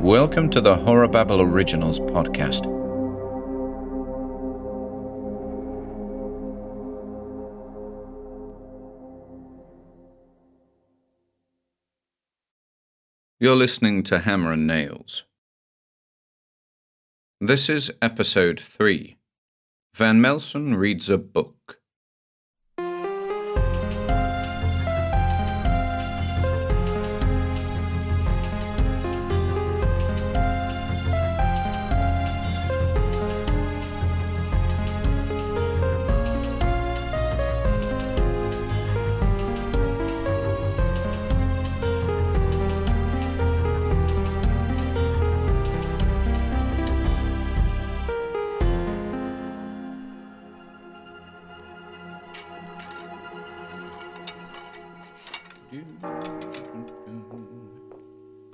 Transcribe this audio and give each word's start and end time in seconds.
Welcome 0.00 0.48
to 0.52 0.62
the 0.62 0.76
Horror 0.76 1.08
Babble 1.08 1.42
Originals 1.42 2.00
podcast. 2.00 2.64
You're 13.38 13.54
listening 13.54 14.02
to 14.04 14.20
Hammer 14.20 14.52
and 14.52 14.66
Nails. 14.66 15.24
This 17.38 17.68
is 17.68 17.92
episode 18.00 18.58
3 18.58 19.18
Van 19.94 20.18
Melsen 20.18 20.78
Reads 20.78 21.10
a 21.10 21.18
Book. 21.18 21.56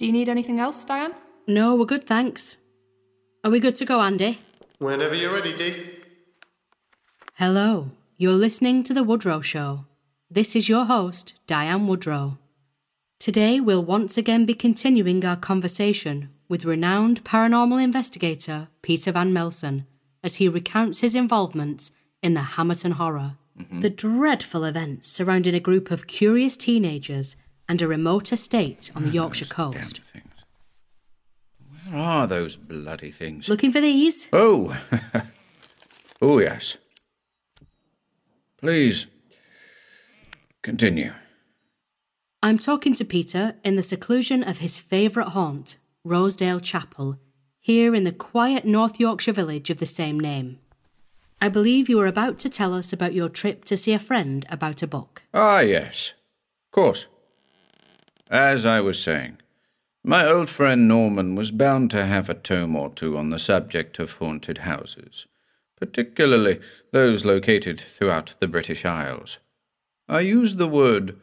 Do 0.06 0.10
you 0.10 0.18
need 0.20 0.28
anything 0.28 0.60
else, 0.60 0.84
Diane? 0.84 1.14
No, 1.48 1.74
we're 1.74 1.84
good, 1.84 2.06
thanks. 2.06 2.58
Are 3.42 3.50
we 3.50 3.58
good 3.58 3.74
to 3.74 3.84
go, 3.84 4.00
Andy? 4.00 4.38
Whenever 4.78 5.16
you're 5.16 5.34
ready, 5.34 5.52
Dee. 5.52 5.98
Hello, 7.34 7.90
you're 8.16 8.30
listening 8.30 8.84
to 8.84 8.94
The 8.94 9.02
Woodrow 9.02 9.40
Show. 9.40 9.84
This 10.30 10.54
is 10.54 10.68
your 10.68 10.84
host, 10.84 11.34
Diane 11.48 11.88
Woodrow. 11.88 12.38
Today, 13.18 13.58
we'll 13.58 13.82
once 13.82 14.16
again 14.16 14.46
be 14.46 14.54
continuing 14.54 15.24
our 15.24 15.34
conversation 15.34 16.30
with 16.48 16.64
renowned 16.64 17.24
paranormal 17.24 17.82
investigator 17.82 18.68
Peter 18.82 19.10
Van 19.10 19.32
Melsen 19.32 19.86
as 20.22 20.36
he 20.36 20.48
recounts 20.48 21.00
his 21.00 21.16
involvements 21.16 21.90
in 22.22 22.34
the 22.34 22.54
Hammerton 22.54 22.92
Horror, 22.92 23.38
mm-hmm. 23.58 23.80
the 23.80 23.90
dreadful 23.90 24.62
events 24.62 25.08
surrounding 25.08 25.56
a 25.56 25.58
group 25.58 25.90
of 25.90 26.06
curious 26.06 26.56
teenagers 26.56 27.34
and 27.68 27.82
a 27.82 27.88
remote 27.88 28.32
estate 28.32 28.90
on 28.94 29.04
the 29.04 29.10
Yorkshire 29.10 29.46
coast. 29.46 30.00
Where 31.88 32.00
are 32.00 32.26
those 32.26 32.56
bloody 32.56 33.10
things? 33.10 33.48
Looking 33.48 33.72
for 33.72 33.80
these? 33.80 34.28
Oh! 34.32 34.76
oh, 36.22 36.38
yes. 36.38 36.76
Please, 38.58 39.06
continue. 40.62 41.12
I'm 42.42 42.58
talking 42.58 42.94
to 42.94 43.04
Peter 43.04 43.54
in 43.64 43.76
the 43.76 43.82
seclusion 43.82 44.42
of 44.42 44.58
his 44.58 44.76
favourite 44.76 45.30
haunt, 45.30 45.76
Rosedale 46.04 46.60
Chapel, 46.60 47.18
here 47.60 47.94
in 47.94 48.04
the 48.04 48.12
quiet 48.12 48.64
North 48.64 49.00
Yorkshire 49.00 49.32
village 49.32 49.70
of 49.70 49.78
the 49.78 49.86
same 49.86 50.18
name. 50.20 50.58
I 51.40 51.48
believe 51.48 51.88
you 51.88 51.98
were 51.98 52.06
about 52.06 52.38
to 52.40 52.48
tell 52.48 52.72
us 52.72 52.92
about 52.92 53.12
your 53.12 53.28
trip 53.28 53.64
to 53.66 53.76
see 53.76 53.92
a 53.92 53.98
friend 53.98 54.46
about 54.48 54.82
a 54.82 54.86
book. 54.86 55.22
Ah, 55.34 55.60
yes. 55.60 56.12
Of 56.68 56.72
course. 56.72 57.06
As 58.30 58.64
I 58.64 58.80
was 58.80 59.00
saying, 59.00 59.38
my 60.02 60.26
old 60.26 60.50
friend 60.50 60.88
Norman 60.88 61.34
was 61.36 61.50
bound 61.50 61.90
to 61.92 62.04
have 62.04 62.28
a 62.28 62.34
tome 62.34 62.74
or 62.74 62.90
two 62.90 63.16
on 63.16 63.30
the 63.30 63.38
subject 63.38 63.98
of 63.98 64.12
haunted 64.12 64.58
houses, 64.58 65.26
particularly 65.76 66.60
those 66.92 67.24
located 67.24 67.80
throughout 67.80 68.34
the 68.40 68.48
British 68.48 68.84
Isles. 68.84 69.38
I 70.08 70.20
use 70.20 70.56
the 70.56 70.68
word 70.68 71.16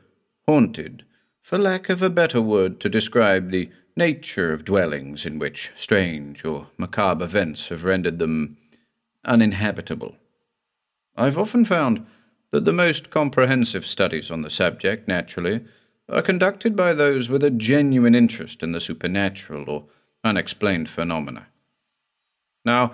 haunted 0.48 1.04
for 1.42 1.58
lack 1.58 1.90
of 1.90 2.02
a 2.02 2.10
better 2.10 2.42
word 2.42 2.80
to 2.80 2.90
describe 2.90 3.52
the 3.52 3.70
nature 3.98 4.54
of 4.54 4.66
dwellings 4.66 5.26
in 5.26 5.40
which 5.40 5.72
strange 5.76 6.46
or 6.46 6.68
macabre 6.78 7.26
events 7.26 7.68
have 7.68 7.84
rendered 7.84 8.20
them 8.20 8.58
uninhabitable. 9.26 10.16
I've 11.18 11.38
often 11.38 11.66
found 11.66 12.06
that 12.52 12.66
the 12.66 12.74
most 12.74 13.10
comprehensive 13.10 13.86
studies 13.86 14.32
on 14.32 14.42
the 14.42 14.50
subject, 14.50 15.08
naturally, 15.08 15.66
are 16.10 16.22
conducted 16.22 16.76
by 16.76 16.94
those 16.94 17.30
with 17.30 17.44
a 17.44 17.50
genuine 17.50 18.16
interest 18.16 18.62
in 18.62 18.72
the 18.72 18.82
supernatural 18.82 19.70
or 19.70 19.86
unexplained 20.24 20.90
phenomena. 20.90 21.48
Now, 22.66 22.94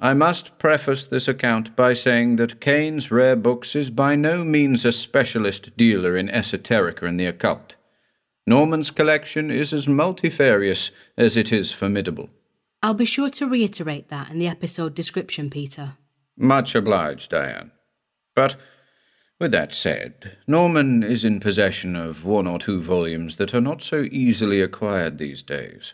I 0.00 0.12
must 0.12 0.58
preface 0.58 1.04
this 1.04 1.28
account 1.28 1.76
by 1.76 1.94
saying 1.94 2.36
that 2.36 2.60
Cane's 2.60 3.10
Rare 3.10 3.36
Books 3.36 3.74
is 3.74 3.90
by 3.90 4.16
no 4.16 4.44
means 4.44 4.84
a 4.84 4.92
specialist 4.92 5.76
dealer 5.76 6.16
in 6.16 6.28
esoterica 6.28 7.02
and 7.02 7.18
the 7.18 7.26
occult. 7.26 7.76
Norman's 8.46 8.90
collection 8.90 9.50
is 9.50 9.72
as 9.72 9.88
multifarious 9.88 10.90
as 11.16 11.36
it 11.36 11.52
is 11.52 11.72
formidable. 11.72 12.28
I'll 12.82 12.92
be 12.92 13.06
sure 13.06 13.30
to 13.30 13.48
reiterate 13.48 14.08
that 14.08 14.30
in 14.30 14.38
the 14.38 14.48
episode 14.48 14.94
description, 14.94 15.48
Peter. 15.48 15.94
Much 16.36 16.74
obliged, 16.74 17.30
Diane. 17.30 17.70
But 18.34 18.56
with 19.44 19.52
that 19.52 19.74
said, 19.74 20.38
Norman 20.46 21.02
is 21.02 21.22
in 21.22 21.38
possession 21.38 21.94
of 21.96 22.24
one 22.24 22.46
or 22.46 22.58
two 22.58 22.80
volumes 22.80 23.36
that 23.36 23.52
are 23.52 23.60
not 23.60 23.82
so 23.82 24.08
easily 24.10 24.62
acquired 24.62 25.18
these 25.18 25.42
days. 25.42 25.92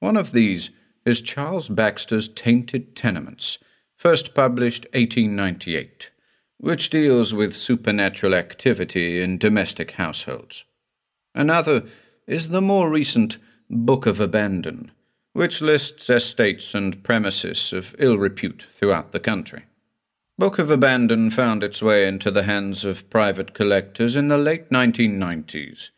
One 0.00 0.16
of 0.16 0.32
these 0.32 0.70
is 1.04 1.20
Charles 1.20 1.68
Baxter's 1.68 2.26
Tainted 2.26 2.96
Tenements, 2.96 3.58
first 3.96 4.34
published 4.34 4.82
1898, 4.94 6.10
which 6.56 6.90
deals 6.90 7.32
with 7.32 7.54
supernatural 7.54 8.34
activity 8.34 9.22
in 9.22 9.38
domestic 9.38 9.92
households. 9.92 10.64
Another 11.36 11.84
is 12.26 12.48
the 12.48 12.60
more 12.60 12.90
recent 12.90 13.38
Book 13.70 14.06
of 14.06 14.18
Abandon, 14.18 14.90
which 15.34 15.60
lists 15.60 16.10
estates 16.10 16.74
and 16.74 17.04
premises 17.04 17.72
of 17.72 17.94
ill 18.00 18.18
repute 18.18 18.66
throughout 18.72 19.12
the 19.12 19.20
country. 19.20 19.66
Book 20.38 20.60
of 20.60 20.70
Abandon 20.70 21.32
found 21.32 21.64
its 21.64 21.82
way 21.82 22.06
into 22.06 22.30
the 22.30 22.44
hands 22.44 22.84
of 22.84 23.10
private 23.10 23.54
collectors 23.54 24.14
in 24.14 24.28
the 24.28 24.38
late 24.38 24.70
1990s. 24.70 25.88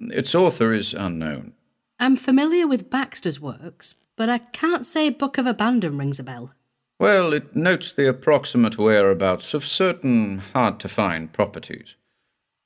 Its 0.00 0.32
author 0.32 0.72
is 0.72 0.94
unknown. 0.94 1.54
I'm 1.98 2.14
familiar 2.14 2.68
with 2.68 2.88
Baxter's 2.88 3.40
works, 3.40 3.96
but 4.14 4.28
I 4.28 4.38
can't 4.38 4.86
say 4.86 5.10
Book 5.10 5.38
of 5.38 5.46
Abandon 5.46 5.98
rings 5.98 6.20
a 6.20 6.22
bell. 6.22 6.54
Well, 7.00 7.32
it 7.32 7.56
notes 7.56 7.90
the 7.90 8.08
approximate 8.08 8.78
whereabouts 8.78 9.54
of 9.54 9.66
certain 9.66 10.38
hard 10.52 10.78
to 10.78 10.88
find 10.88 11.32
properties. 11.32 11.96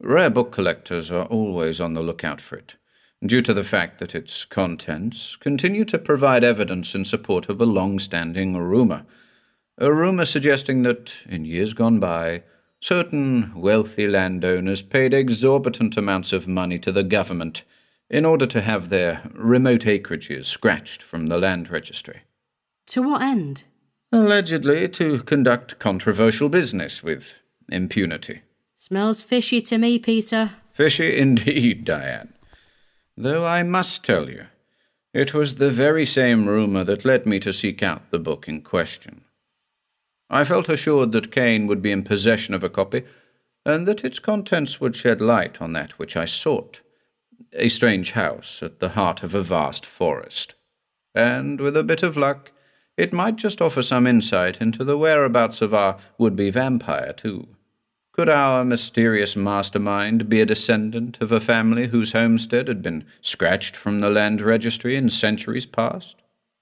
Rare 0.02 0.28
book 0.28 0.52
collectors 0.52 1.10
are 1.10 1.24
always 1.24 1.80
on 1.80 1.94
the 1.94 2.02
lookout 2.02 2.42
for 2.42 2.56
it, 2.56 2.74
due 3.24 3.40
to 3.40 3.54
the 3.54 3.64
fact 3.64 3.98
that 4.00 4.14
its 4.14 4.44
contents 4.44 5.36
continue 5.36 5.86
to 5.86 5.98
provide 5.98 6.44
evidence 6.44 6.94
in 6.94 7.06
support 7.06 7.48
of 7.48 7.62
a 7.62 7.66
long 7.66 7.98
standing 7.98 8.58
rumour. 8.58 9.06
A 9.80 9.92
rumour 9.92 10.24
suggesting 10.24 10.82
that, 10.82 11.14
in 11.28 11.44
years 11.44 11.72
gone 11.72 12.00
by, 12.00 12.42
certain 12.80 13.52
wealthy 13.54 14.08
landowners 14.08 14.82
paid 14.82 15.14
exorbitant 15.14 15.96
amounts 15.96 16.32
of 16.32 16.48
money 16.48 16.80
to 16.80 16.90
the 16.90 17.04
government 17.04 17.62
in 18.10 18.24
order 18.24 18.44
to 18.46 18.60
have 18.60 18.88
their 18.88 19.22
remote 19.34 19.82
acreages 19.82 20.46
scratched 20.46 21.00
from 21.00 21.28
the 21.28 21.38
land 21.38 21.70
registry. 21.70 22.22
To 22.86 23.02
what 23.02 23.22
end? 23.22 23.62
Allegedly 24.10 24.88
to 24.88 25.22
conduct 25.22 25.78
controversial 25.78 26.48
business 26.48 27.04
with 27.04 27.36
impunity. 27.68 28.40
Smells 28.76 29.22
fishy 29.22 29.60
to 29.60 29.78
me, 29.78 30.00
Peter. 30.00 30.52
Fishy 30.72 31.16
indeed, 31.18 31.84
Diane. 31.84 32.32
Though 33.16 33.46
I 33.46 33.62
must 33.62 34.02
tell 34.02 34.28
you, 34.28 34.46
it 35.14 35.34
was 35.34 35.56
the 35.56 35.70
very 35.70 36.04
same 36.04 36.46
rumour 36.46 36.82
that 36.84 37.04
led 37.04 37.26
me 37.26 37.38
to 37.40 37.52
seek 37.52 37.80
out 37.80 38.10
the 38.10 38.18
book 38.18 38.48
in 38.48 38.62
question. 38.62 39.22
I 40.30 40.44
felt 40.44 40.68
assured 40.68 41.12
that 41.12 41.32
Cane 41.32 41.66
would 41.66 41.80
be 41.80 41.90
in 41.90 42.02
possession 42.02 42.54
of 42.54 42.62
a 42.62 42.68
copy, 42.68 43.04
and 43.64 43.86
that 43.86 44.04
its 44.04 44.18
contents 44.18 44.80
would 44.80 44.96
shed 44.96 45.20
light 45.20 45.60
on 45.60 45.72
that 45.72 45.98
which 45.98 46.16
I 46.16 46.24
sought 46.24 46.80
a 47.52 47.68
strange 47.68 48.12
house 48.12 48.62
at 48.62 48.80
the 48.80 48.90
heart 48.90 49.22
of 49.22 49.34
a 49.34 49.42
vast 49.42 49.86
forest. 49.86 50.54
And 51.14 51.60
with 51.60 51.76
a 51.76 51.84
bit 51.84 52.02
of 52.02 52.16
luck, 52.16 52.52
it 52.96 53.12
might 53.12 53.36
just 53.36 53.62
offer 53.62 53.82
some 53.82 54.06
insight 54.06 54.60
into 54.60 54.84
the 54.84 54.98
whereabouts 54.98 55.62
of 55.62 55.72
our 55.72 55.98
would 56.18 56.36
be 56.36 56.50
vampire, 56.50 57.12
too. 57.12 57.48
Could 58.12 58.28
our 58.28 58.64
mysterious 58.64 59.36
mastermind 59.36 60.28
be 60.28 60.40
a 60.40 60.46
descendant 60.46 61.18
of 61.20 61.30
a 61.30 61.40
family 61.40 61.86
whose 61.86 62.12
homestead 62.12 62.66
had 62.66 62.82
been 62.82 63.04
scratched 63.20 63.76
from 63.76 64.00
the 64.00 64.10
land 64.10 64.40
registry 64.40 64.96
in 64.96 65.08
centuries 65.08 65.66
past? 65.66 66.16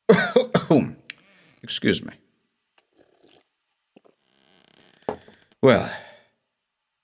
Excuse 1.62 2.04
me. 2.04 2.12
Well, 5.66 5.90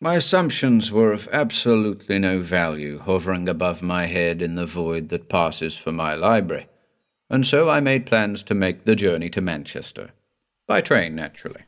my 0.01 0.15
assumptions 0.15 0.93
were 0.93 1.13
of 1.13 1.29
absolutely 1.33 2.21
no 2.21 2.39
value 2.39 3.01
hovering 3.01 3.49
above 3.49 3.83
my 3.83 4.07
head 4.07 4.41
in 4.41 4.55
the 4.55 4.67
void 4.67 5.09
that 5.09 5.29
passes 5.29 5.77
for 5.77 5.91
my 5.91 6.15
library. 6.15 6.69
and 7.29 7.45
so 7.45 7.69
I 7.69 7.81
made 7.81 8.07
plans 8.07 8.45
to 8.45 8.55
make 8.55 8.85
the 8.85 8.95
journey 8.95 9.29
to 9.31 9.41
Manchester. 9.41 10.11
By 10.69 10.81
train, 10.81 11.17
naturally. 11.17 11.63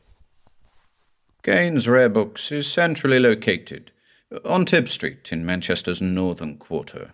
Cane's 1.43 1.85
Rare 1.85 2.07
Books 2.07 2.49
is 2.49 2.71
centrally 2.71 3.19
located, 3.19 3.91
on 4.45 4.63
Tib 4.63 4.87
Street 4.87 5.33
in 5.33 5.45
Manchester's 5.45 6.01
northern 6.01 6.55
quarter, 6.57 7.11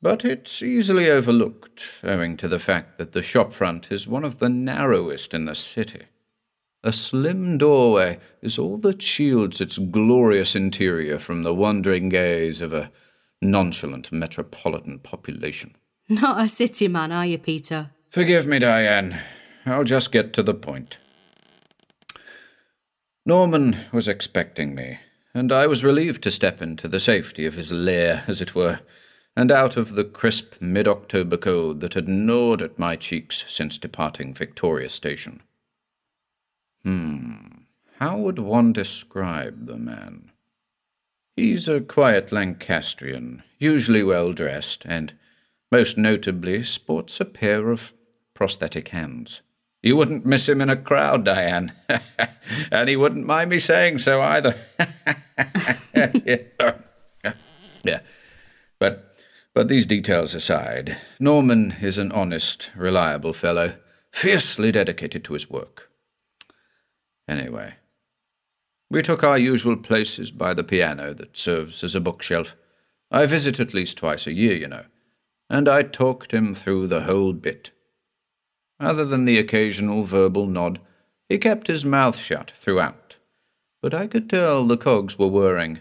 but 0.00 0.24
it's 0.24 0.62
easily 0.62 1.10
overlooked 1.10 1.82
owing 2.02 2.38
to 2.38 2.48
the 2.48 2.58
fact 2.58 2.96
that 2.96 3.12
the 3.12 3.20
shopfront 3.20 3.92
is 3.92 4.08
one 4.08 4.24
of 4.24 4.38
the 4.38 4.48
narrowest 4.48 5.34
in 5.34 5.44
the 5.44 5.54
city. 5.54 6.06
A 6.84 6.92
slim 6.92 7.58
doorway 7.58 8.18
is 8.40 8.58
all 8.58 8.78
that 8.78 9.02
shields 9.02 9.60
its 9.60 9.78
glorious 9.78 10.54
interior 10.54 11.18
from 11.18 11.42
the 11.42 11.54
wandering 11.54 12.08
gaze 12.08 12.60
of 12.60 12.72
a 12.72 12.92
nonchalant 13.42 14.12
metropolitan 14.12 15.00
population. 15.00 15.74
Not 16.08 16.44
a 16.44 16.48
city 16.48 16.86
man, 16.88 17.10
are 17.10 17.26
you, 17.26 17.38
Peter? 17.38 17.90
Forgive 18.10 18.46
me, 18.46 18.60
Diane. 18.60 19.20
I'll 19.66 19.84
just 19.84 20.12
get 20.12 20.32
to 20.34 20.42
the 20.42 20.54
point. 20.54 20.98
Norman 23.26 23.76
was 23.92 24.08
expecting 24.08 24.74
me, 24.74 25.00
and 25.34 25.52
I 25.52 25.66
was 25.66 25.84
relieved 25.84 26.22
to 26.22 26.30
step 26.30 26.62
into 26.62 26.88
the 26.88 27.00
safety 27.00 27.44
of 27.44 27.54
his 27.54 27.70
lair, 27.70 28.24
as 28.26 28.40
it 28.40 28.54
were, 28.54 28.80
and 29.36 29.50
out 29.50 29.76
of 29.76 29.94
the 29.94 30.04
crisp 30.04 30.54
mid 30.60 30.88
October 30.88 31.36
cold 31.36 31.80
that 31.80 31.94
had 31.94 32.08
gnawed 32.08 32.62
at 32.62 32.78
my 32.78 32.96
cheeks 32.96 33.44
since 33.46 33.76
departing 33.76 34.32
Victoria 34.32 34.88
Station. 34.88 35.42
Hmm, 36.84 37.62
how 37.98 38.18
would 38.18 38.38
one 38.38 38.72
describe 38.72 39.66
the 39.66 39.76
man? 39.76 40.30
He's 41.36 41.68
a 41.68 41.80
quiet 41.80 42.32
Lancastrian, 42.32 43.42
usually 43.58 44.02
well 44.02 44.32
dressed, 44.32 44.82
and 44.84 45.12
most 45.70 45.98
notably 45.98 46.64
sports 46.64 47.20
a 47.20 47.24
pair 47.24 47.70
of 47.70 47.92
prosthetic 48.34 48.88
hands. 48.88 49.40
You 49.82 49.96
wouldn't 49.96 50.26
miss 50.26 50.48
him 50.48 50.60
in 50.60 50.70
a 50.70 50.76
crowd, 50.76 51.24
Diane. 51.24 51.72
and 52.70 52.88
he 52.88 52.96
wouldn't 52.96 53.26
mind 53.26 53.50
me 53.50 53.60
saying 53.60 53.98
so 53.98 54.20
either. 54.20 54.56
yeah. 57.84 58.00
But 58.78 59.16
but 59.54 59.68
these 59.68 59.86
details 59.86 60.34
aside, 60.34 60.98
Norman 61.18 61.76
is 61.80 61.98
an 61.98 62.12
honest, 62.12 62.70
reliable 62.76 63.32
fellow, 63.32 63.74
fiercely 64.12 64.70
dedicated 64.70 65.24
to 65.24 65.32
his 65.32 65.50
work. 65.50 65.87
Anyway, 67.28 67.74
we 68.90 69.02
took 69.02 69.22
our 69.22 69.38
usual 69.38 69.76
places 69.76 70.30
by 70.30 70.54
the 70.54 70.64
piano 70.64 71.12
that 71.12 71.36
serves 71.36 71.84
as 71.84 71.94
a 71.94 72.00
bookshelf. 72.00 72.56
I 73.10 73.26
visit 73.26 73.60
at 73.60 73.74
least 73.74 73.98
twice 73.98 74.26
a 74.26 74.32
year, 74.32 74.56
you 74.56 74.66
know, 74.66 74.84
and 75.50 75.68
I 75.68 75.82
talked 75.82 76.32
him 76.32 76.54
through 76.54 76.86
the 76.86 77.02
whole 77.02 77.34
bit. 77.34 77.70
Other 78.80 79.04
than 79.04 79.26
the 79.26 79.38
occasional 79.38 80.04
verbal 80.04 80.46
nod, 80.46 80.80
he 81.28 81.36
kept 81.36 81.66
his 81.66 81.84
mouth 81.84 82.16
shut 82.16 82.52
throughout, 82.56 83.16
but 83.82 83.92
I 83.92 84.06
could 84.06 84.30
tell 84.30 84.64
the 84.64 84.78
cogs 84.78 85.18
were 85.18 85.28
whirring. 85.28 85.80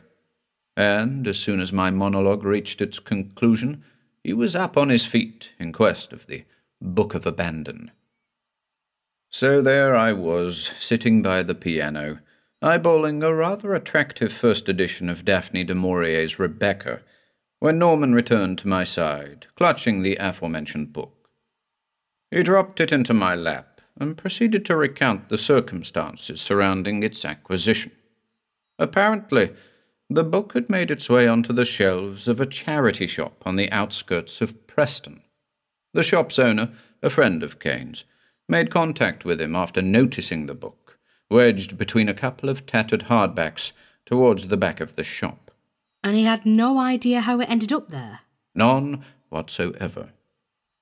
And 0.76 1.28
as 1.28 1.40
soon 1.40 1.62
as 1.62 1.72
my 1.72 1.90
monologue 1.90 2.44
reached 2.44 2.82
its 2.82 3.00
conclusion, 3.00 3.84
he 4.24 4.34
was 4.34 4.56
up 4.56 4.76
on 4.76 4.90
his 4.90 5.06
feet 5.06 5.52
in 5.58 5.72
quest 5.72 6.12
of 6.12 6.28
the 6.28 6.44
Book 6.82 7.16
of 7.16 7.26
Abandon. 7.26 7.92
So 9.40 9.62
there 9.62 9.96
I 9.96 10.14
was, 10.14 10.72
sitting 10.80 11.22
by 11.22 11.44
the 11.44 11.54
piano, 11.54 12.22
eyeballing 12.60 13.24
a 13.24 13.32
rather 13.36 13.76
attractive 13.76 14.34
first 14.34 14.68
edition 14.68 15.10
of 15.10 15.26
Daphne 15.26 15.64
du 15.64 15.76
Maurier's 15.76 16.40
Rebecca, 16.40 17.02
when 17.60 17.78
Norman 17.78 18.16
returned 18.16 18.58
to 18.58 18.68
my 18.68 18.84
side, 18.84 19.46
clutching 19.54 20.02
the 20.02 20.16
aforementioned 20.16 20.92
book. 20.92 21.30
He 22.32 22.42
dropped 22.42 22.80
it 22.80 22.92
into 22.92 23.14
my 23.14 23.36
lap 23.36 23.80
and 24.00 24.18
proceeded 24.18 24.66
to 24.66 24.76
recount 24.76 25.30
the 25.30 25.38
circumstances 25.38 26.42
surrounding 26.42 27.04
its 27.04 27.24
acquisition. 27.24 27.92
Apparently, 28.80 29.54
the 30.10 30.24
book 30.24 30.54
had 30.54 30.68
made 30.68 30.90
its 30.90 31.12
way 31.12 31.28
onto 31.28 31.54
the 31.54 31.64
shelves 31.64 32.28
of 32.28 32.42
a 32.42 32.48
charity 32.48 33.06
shop 33.06 33.44
on 33.46 33.56
the 33.56 33.72
outskirts 33.72 34.42
of 34.42 34.66
Preston. 34.66 35.22
The 35.94 36.02
shop's 36.02 36.40
owner, 36.40 36.72
a 37.04 37.12
friend 37.12 37.44
of 37.44 37.60
Cane's, 37.60 38.04
made 38.48 38.72
contact 38.72 39.26
with 39.26 39.42
him 39.42 39.56
after 39.56 39.82
noticing 39.82 40.46
the 40.46 40.56
book, 40.56 40.98
wedged 41.30 41.78
between 41.78 42.10
a 42.10 42.14
couple 42.14 42.50
of 42.50 42.66
tattered 42.66 43.06
hardbacks 43.06 43.72
towards 44.06 44.48
the 44.48 44.58
back 44.58 44.80
of 44.80 44.96
the 44.96 45.04
shop. 45.04 45.52
And 46.04 46.16
he 46.16 46.24
had 46.24 46.46
no 46.46 46.80
idea 46.80 47.22
how 47.22 47.40
it 47.42 47.50
ended 47.50 47.74
up 47.74 47.90
there? 47.90 48.22
None 48.56 49.04
whatsoever. 49.30 50.10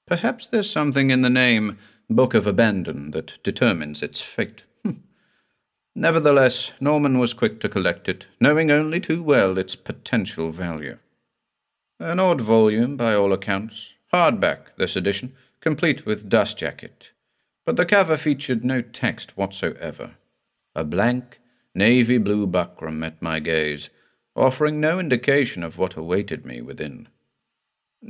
Perhaps 0.05 0.47
there's 0.47 0.69
something 0.69 1.09
in 1.09 1.21
the 1.21 1.29
name 1.29 1.77
Book 2.09 2.35
of 2.35 2.45
Abandon 2.45 3.09
that 3.11 3.41
determines 3.43 4.03
its 4.03 4.21
fate. 4.21 4.61
Hmm. 4.83 4.91
Nevertheless, 5.95 6.71
Norman 6.79 7.17
was 7.17 7.33
quick 7.33 7.59
to 7.61 7.69
collect 7.69 8.07
it, 8.07 8.25
knowing 8.39 8.69
only 8.69 8.99
too 8.99 9.23
well 9.23 9.57
its 9.57 9.75
potential 9.75 10.51
value. 10.51 10.99
An 11.99 12.19
odd 12.19 12.41
volume, 12.41 12.95
by 12.95 13.15
all 13.15 13.33
accounts, 13.33 13.93
hardback 14.13 14.75
this 14.77 14.95
edition, 14.95 15.33
complete 15.61 16.05
with 16.05 16.29
dust 16.29 16.57
jacket, 16.59 17.09
but 17.65 17.75
the 17.75 17.85
cover 17.85 18.15
featured 18.15 18.63
no 18.63 18.81
text 18.81 19.35
whatsoever. 19.35 20.15
A 20.75 20.83
blank, 20.83 21.39
navy 21.73 22.17
blue 22.17 22.47
buckram 22.47 22.99
met 22.99 23.21
my 23.21 23.39
gaze, 23.39 23.89
offering 24.35 24.79
no 24.79 24.99
indication 24.99 25.63
of 25.63 25.77
what 25.77 25.95
awaited 25.95 26.45
me 26.45 26.61
within. 26.61 27.07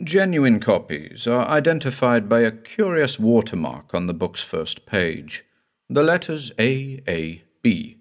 Genuine 0.04 0.60
copies 0.60 1.26
are 1.26 1.48
identified 1.48 2.28
by 2.28 2.42
a 2.42 2.52
curious 2.52 3.18
watermark 3.18 3.94
on 3.94 4.08
the 4.08 4.14
book's 4.14 4.42
first 4.42 4.86
page, 4.86 5.46
the 5.90 6.04
letters 6.04 6.52
A 6.60 7.02
A 7.08 7.44
B. 7.62 7.98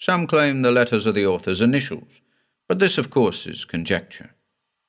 Some 0.00 0.26
claim 0.26 0.62
the 0.62 0.72
letters 0.72 1.06
are 1.06 1.12
the 1.12 1.26
author's 1.26 1.60
initials, 1.60 2.20
but 2.66 2.80
this, 2.80 2.98
of 2.98 3.10
course, 3.10 3.46
is 3.46 3.64
conjecture. 3.64 4.30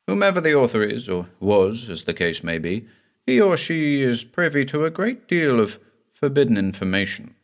Whomever 0.07 0.41
the 0.41 0.55
author 0.55 0.81
is, 0.81 1.07
or 1.07 1.27
was, 1.39 1.89
as 1.89 2.05
the 2.05 2.13
case 2.13 2.43
may 2.43 2.57
be, 2.57 2.87
he 3.27 3.39
or 3.39 3.57
she 3.57 4.01
is 4.01 4.23
privy 4.23 4.65
to 4.65 4.85
a 4.85 4.89
great 4.89 5.27
deal 5.27 5.59
of 5.59 5.79
forbidden 6.19 6.57
information. 6.57 7.35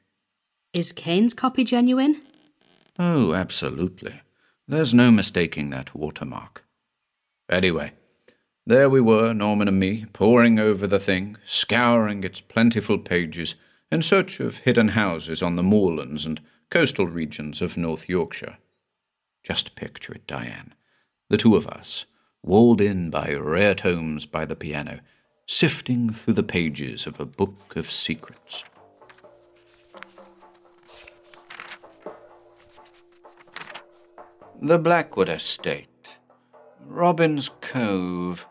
Is 0.73 0.91
Cane's 0.91 1.33
copy 1.33 1.63
genuine? 1.63 2.21
Oh, 2.99 3.33
absolutely. 3.33 4.21
There's 4.67 4.93
no 4.93 5.11
mistaking 5.11 5.69
that 5.69 5.95
watermark. 5.95 6.65
Anyway, 7.49 7.93
there 8.65 8.89
we 8.89 8.99
were, 8.99 9.33
Norman 9.33 9.69
and 9.69 9.79
me, 9.79 10.05
poring 10.11 10.59
over 10.59 10.87
the 10.87 10.99
thing, 10.99 11.37
scouring 11.45 12.23
its 12.25 12.41
plentiful 12.41 12.97
pages, 12.97 13.55
in 13.91 14.01
search 14.01 14.41
of 14.41 14.57
hidden 14.57 14.89
houses 14.89 15.41
on 15.41 15.55
the 15.55 15.63
moorlands 15.63 16.25
and 16.25 16.41
coastal 16.69 17.07
regions 17.07 17.61
of 17.61 17.77
North 17.77 18.09
Yorkshire. 18.09 18.57
Just 19.43 19.75
picture 19.75 20.13
it, 20.13 20.27
Diane. 20.27 20.73
The 21.29 21.37
two 21.37 21.55
of 21.55 21.67
us, 21.67 22.05
walled 22.43 22.81
in 22.81 23.09
by 23.09 23.31
rare 23.33 23.75
tomes 23.75 24.25
by 24.25 24.43
the 24.45 24.55
piano, 24.55 24.99
sifting 25.47 26.11
through 26.11 26.33
the 26.33 26.43
pages 26.43 27.05
of 27.05 27.19
a 27.19 27.25
book 27.25 27.75
of 27.75 27.91
secrets. 27.91 28.63
The 34.61 34.79
Blackwood 34.79 35.29
Estate. 35.29 36.15
Robin's 36.87 37.49
Cove. 37.61 38.45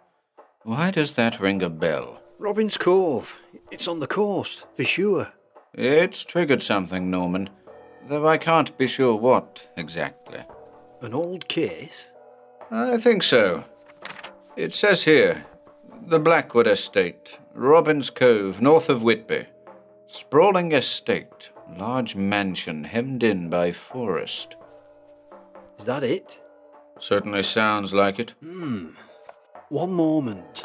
Why 0.63 0.91
does 0.91 1.13
that 1.13 1.41
ring 1.41 1.63
a 1.63 1.69
bell? 1.69 2.21
Robin's 2.39 2.77
Cove. 2.77 3.37
It's 3.71 3.89
on 3.89 4.01
the 4.01 4.07
coast, 4.07 4.65
for 4.77 4.85
sure. 4.85 5.33
It's 5.73 6.25
triggered 6.25 6.63
something, 6.63 7.11
Norman, 7.11 7.51
though 8.09 8.29
I 8.29 8.39
can't 8.39 8.77
be 8.79 8.87
sure 8.87 9.17
what 9.17 9.67
exactly. 9.77 10.45
An 11.01 11.15
old 11.15 11.49
case? 11.49 12.13
I 12.71 12.99
think 12.99 13.23
so. 13.23 13.65
It 14.57 14.75
says 14.75 15.03
here 15.03 15.45
the 16.07 16.19
Blackwood 16.19 16.67
Estate, 16.67 17.39
Robin's 17.55 18.11
Cove, 18.11 18.61
north 18.61 18.89
of 18.89 19.03
Whitby. 19.03 19.47
Sprawling 20.07 20.73
estate, 20.73 21.51
large 21.77 22.15
mansion 22.15 22.85
hemmed 22.85 23.23
in 23.23 23.49
by 23.49 23.73
forest. 23.73 24.55
Is 25.79 25.87
that 25.87 26.05
it? 26.05 26.41
Certainly 26.99 27.43
sounds 27.45 27.93
like 27.93 28.19
it. 28.19 28.35
Hmm. 28.43 28.91
One 29.71 29.93
moment. 29.95 30.65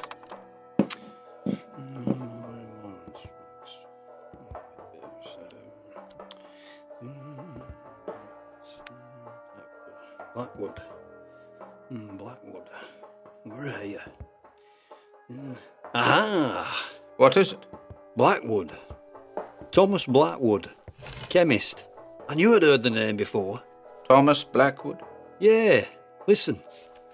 Blackwood. 10.36 10.81
Mm, 11.91 12.17
Blackwood. 12.17 12.69
Where 13.43 13.75
are 13.75 13.84
you? 13.84 14.00
Aha! 15.94 16.90
What 17.18 17.38
is 17.38 17.52
it? 17.54 17.66
Blackwood. 18.16 18.72
Thomas 19.72 20.06
Blackwood. 20.06 20.70
Chemist. 21.30 21.88
I 22.28 22.36
knew 22.36 22.56
I'd 22.56 22.64
heard 22.64 22.84
the 22.84 22.90
name 22.90 23.18
before. 23.18 23.62
Thomas 24.08 24.44
Blackwood? 24.44 25.00
Yeah. 25.40 25.86
Listen. 26.28 26.62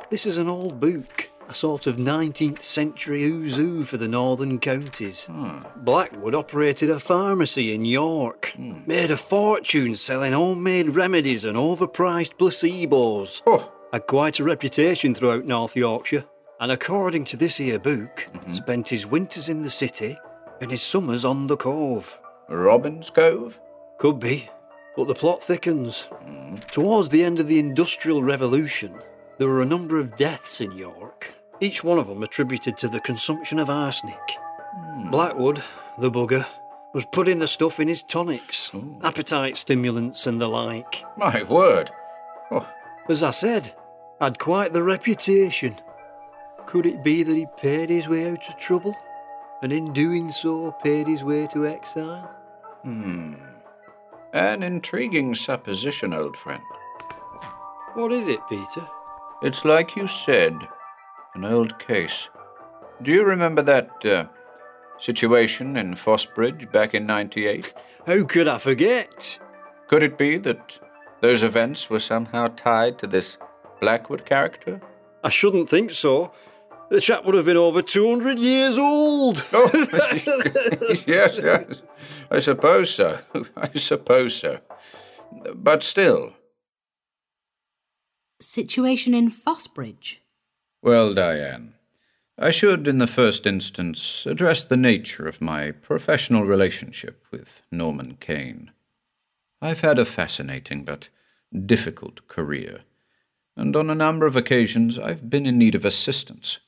This 0.10 0.26
is 0.26 0.38
an 0.38 0.50
old 0.50 0.80
book. 0.80 1.30
a 1.48 1.54
sort 1.54 1.86
of 1.86 1.98
19th 1.98 2.60
century 2.62 3.24
who's 3.24 3.56
who 3.56 3.84
for 3.86 3.98
the 3.98 4.08
northern 4.08 4.60
counties. 4.60 5.26
Hmm. 5.26 5.60
Blackwood 5.78 6.34
operated 6.34 6.90
a 6.90 7.00
pharmacy 7.00 7.74
in 7.74 7.86
York, 7.86 8.54
hmm. 8.56 8.80
made 8.88 9.12
a 9.12 9.18
fortune 9.18 9.96
selling 9.96 10.34
homemade 10.34 10.90
remedies 10.90 11.44
and 11.46 11.56
overpriced 11.56 12.38
placebos. 12.38 13.42
Oh, 13.46 13.72
Had 13.94 14.08
quite 14.08 14.40
a 14.40 14.44
reputation 14.44 15.14
throughout 15.14 15.46
North 15.46 15.76
Yorkshire, 15.76 16.26
and 16.60 16.72
according 16.72 17.26
to 17.26 17.38
this 17.38 17.58
here 17.58 17.80
book, 17.80 18.28
mm-hmm. 18.34 18.54
spent 18.54 18.90
his 18.90 19.06
winters 19.06 19.50
in 19.50 19.62
the 19.62 19.70
city 19.70 20.18
and 20.62 20.72
his 20.72 20.82
summers 20.82 21.26
on 21.26 21.48
the 21.48 21.58
cove. 21.58 22.20
Robin's 22.48 23.10
Cove? 23.10 23.60
Could 23.98 24.20
be, 24.20 24.50
but 24.96 25.08
the 25.08 25.16
plot 25.16 25.42
thickens. 25.42 26.08
Mm-hmm. 26.12 26.58
Towards 26.72 27.10
the 27.10 27.24
end 27.24 27.40
of 27.40 27.48
the 27.48 27.60
Industrial 27.60 28.22
Revolution, 28.24 29.00
there 29.38 29.48
were 29.48 29.62
a 29.62 29.66
number 29.66 30.00
of 30.00 30.16
deaths 30.16 30.62
in 30.62 30.72
York, 30.72 31.34
each 31.60 31.84
one 31.84 31.98
of 31.98 32.08
them 32.08 32.24
attributed 32.24 32.78
to 32.78 32.88
the 32.88 33.00
consumption 33.00 33.60
of 33.60 33.70
arsenic. 33.70 34.20
Hmm. 34.76 35.10
Blackwood, 35.10 35.64
the 36.00 36.12
bugger, 36.12 36.46
was 36.94 37.06
putting 37.12 37.40
the 37.40 37.48
stuff 37.48 37.80
in 37.80 37.88
his 37.88 38.04
tonics, 38.04 38.72
appetite 39.04 39.58
stimulants 39.58 40.28
and 40.28 40.40
the 40.40 40.48
like. 40.48 41.04
My 41.18 41.44
word. 41.44 41.92
Oh, 42.52 42.68
As 43.10 43.24
I 43.24 43.32
said, 43.32 43.74
had 44.20 44.40
quite 44.40 44.74
the 44.74 44.84
reputation. 44.84 45.76
Could 46.76 46.88
it 46.88 47.06
be 47.06 47.24
that 47.24 47.38
he 47.38 47.46
paid 47.56 47.90
his 47.90 48.10
way 48.10 48.30
out 48.30 48.50
of 48.50 48.58
trouble, 48.58 48.98
and 49.62 49.72
in 49.72 49.94
doing 49.94 50.30
so 50.30 50.74
paid 50.84 51.08
his 51.08 51.24
way 51.24 51.48
to 51.54 51.66
exile? 51.66 52.30
Hmm. 52.84 53.36
An 54.34 54.62
intriguing 54.62 55.36
supposition, 55.36 56.14
old 56.14 56.36
friend. 56.36 56.62
What 57.94 58.12
is 58.12 58.28
it, 58.28 58.42
Peter? 58.50 58.86
It's 59.42 59.64
like 59.64 59.96
you 59.96 60.10
said, 60.10 60.54
an 61.34 61.46
old 61.46 61.80
case. 61.80 62.28
Do 63.02 63.10
you 63.10 63.24
remember 63.24 63.62
that 63.62 64.06
uh, 64.06 64.26
situation 65.00 65.78
in 65.78 65.96
Fossbridge 65.96 66.70
back 66.74 66.94
in 66.94 67.06
98? 67.06 67.74
How 68.06 68.26
could 68.26 68.50
I 68.50 68.58
forget? 68.58 69.40
Could 69.88 70.04
it 70.04 70.18
be 70.18 70.38
that 70.40 70.80
those 71.22 71.42
events 71.42 71.90
were 71.90 72.02
somehow 72.02 72.50
tied 72.50 73.00
to 73.00 73.08
this 73.08 73.38
Blackwood 73.80 74.26
character? 74.26 74.82
I 75.24 75.30
shouldn't 75.30 75.70
think 75.70 75.92
so. 75.92 76.34
The 76.90 77.02
chap 77.02 77.26
would 77.26 77.36
have 77.36 77.46
been 77.46 77.58
over 77.58 77.82
200 77.82 78.38
years 78.38 78.78
old. 78.78 79.44
Oh, 79.52 79.70
yes, 81.08 81.40
yes. 81.42 81.82
I 82.30 82.40
suppose 82.40 82.94
so. 82.94 83.20
I 83.58 83.78
suppose 83.78 84.36
so. 84.36 84.60
But 85.54 85.84
still. 85.84 86.34
Situation 88.40 89.14
in 89.14 89.32
Fossbridge. 89.32 90.18
Well, 90.82 91.14
Diane, 91.14 91.74
I 92.38 92.52
should, 92.52 92.88
in 92.88 93.00
the 93.00 93.08
first 93.08 93.48
instance, 93.48 94.26
address 94.26 94.64
the 94.64 94.78
nature 94.78 95.26
of 95.26 95.42
my 95.42 95.72
professional 95.72 96.44
relationship 96.44 97.26
with 97.32 97.62
Norman 97.72 98.18
Cane. 98.20 98.72
I've 99.62 99.82
had 99.82 99.98
a 99.98 100.06
fascinating 100.06 100.84
but 100.84 101.10
difficult 101.66 102.28
career, 102.28 102.82
and 103.56 103.76
on 103.76 103.90
a 103.90 103.96
number 103.96 104.28
of 104.28 104.36
occasions 104.36 105.00
I've 105.00 105.30
been 105.30 105.46
in 105.46 105.58
need 105.58 105.76
of 105.76 105.86
assistance. 105.86 106.60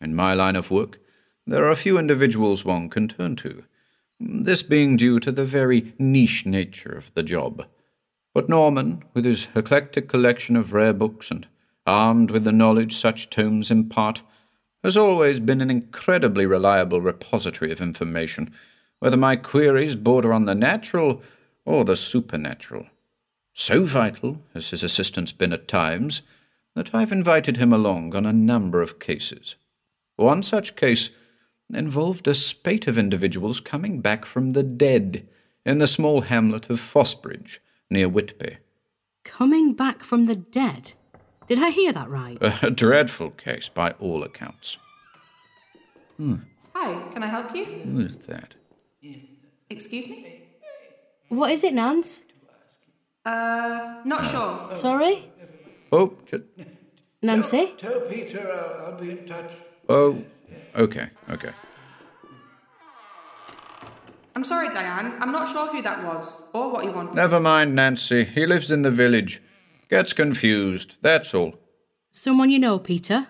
In 0.00 0.14
my 0.14 0.34
line 0.34 0.56
of 0.56 0.70
work, 0.70 0.98
there 1.46 1.68
are 1.68 1.76
few 1.76 1.98
individuals 1.98 2.64
one 2.64 2.88
can 2.88 3.08
turn 3.08 3.36
to, 3.36 3.64
this 4.18 4.62
being 4.62 4.96
due 4.96 5.20
to 5.20 5.30
the 5.30 5.44
very 5.44 5.94
niche 5.98 6.44
nature 6.46 6.92
of 6.92 7.12
the 7.14 7.22
job. 7.22 7.66
But 8.34 8.48
Norman, 8.48 9.02
with 9.14 9.24
his 9.24 9.46
eclectic 9.54 10.08
collection 10.08 10.56
of 10.56 10.72
rare 10.72 10.92
books 10.92 11.30
and 11.30 11.46
armed 11.86 12.30
with 12.30 12.44
the 12.44 12.52
knowledge 12.52 12.96
such 12.96 13.30
tomes 13.30 13.70
impart, 13.70 14.22
has 14.82 14.96
always 14.96 15.40
been 15.40 15.60
an 15.60 15.70
incredibly 15.70 16.46
reliable 16.46 17.00
repository 17.00 17.72
of 17.72 17.80
information, 17.80 18.52
whether 18.98 19.16
my 19.16 19.36
queries 19.36 19.96
border 19.96 20.32
on 20.32 20.44
the 20.44 20.54
natural 20.54 21.22
or 21.64 21.84
the 21.84 21.96
supernatural. 21.96 22.86
So 23.54 23.84
vital 23.84 24.42
has 24.52 24.70
his 24.70 24.82
assistance 24.82 25.32
been 25.32 25.52
at 25.52 25.66
times 25.66 26.22
that 26.74 26.94
I've 26.94 27.12
invited 27.12 27.56
him 27.56 27.72
along 27.72 28.14
on 28.14 28.26
a 28.26 28.32
number 28.32 28.82
of 28.82 28.98
cases. 28.98 29.56
One 30.16 30.42
such 30.42 30.76
case 30.76 31.10
involved 31.72 32.26
a 32.28 32.34
spate 32.34 32.86
of 32.86 32.96
individuals 32.98 33.60
coming 33.60 34.00
back 34.00 34.24
from 34.24 34.50
the 34.50 34.62
dead 34.62 35.28
in 35.64 35.78
the 35.78 35.86
small 35.86 36.22
hamlet 36.22 36.70
of 36.70 36.80
Fossbridge, 36.80 37.58
near 37.90 38.08
Whitby. 38.08 38.58
Coming 39.24 39.74
back 39.74 40.02
from 40.04 40.24
the 40.24 40.36
dead. 40.36 40.92
Did 41.48 41.58
I 41.62 41.70
hear 41.70 41.92
that 41.92 42.08
right? 42.08 42.38
A 42.62 42.70
dreadful 42.70 43.30
case 43.30 43.68
by 43.68 43.90
all 43.92 44.22
accounts. 44.22 44.78
Hi, 46.18 47.02
can 47.12 47.22
I 47.22 47.26
help 47.26 47.54
you? 47.54 47.64
Who 47.64 48.00
is 48.00 48.16
that? 48.28 48.54
Excuse 49.68 50.08
me? 50.08 50.44
What 51.28 51.50
is 51.50 51.62
it, 51.64 51.74
Nance? 51.74 52.22
Uh, 53.24 54.00
not 54.04 54.24
sure. 54.24 54.74
Sorry? 54.74 55.30
Oh, 55.92 56.14
ju- 56.26 56.44
Nancy? 57.22 57.74
tell 57.78 58.00
Peter 58.02 58.50
I'll, 58.52 58.86
I'll 58.92 59.00
be 59.00 59.10
in 59.10 59.26
touch. 59.26 59.50
Oh, 59.88 60.24
okay, 60.74 61.10
okay. 61.30 61.52
I'm 64.34 64.44
sorry, 64.44 64.68
Diane. 64.68 65.16
I'm 65.20 65.32
not 65.32 65.48
sure 65.48 65.68
who 65.68 65.80
that 65.82 66.04
was 66.04 66.42
or 66.52 66.70
what 66.70 66.84
he 66.84 66.90
wanted. 66.90 67.14
Never 67.14 67.40
mind, 67.40 67.74
Nancy. 67.74 68.24
He 68.24 68.44
lives 68.46 68.70
in 68.70 68.82
the 68.82 68.90
village. 68.90 69.40
Gets 69.88 70.12
confused, 70.12 70.96
that's 71.00 71.32
all. 71.32 71.54
Someone 72.10 72.50
you 72.50 72.58
know, 72.58 72.78
Peter? 72.78 73.28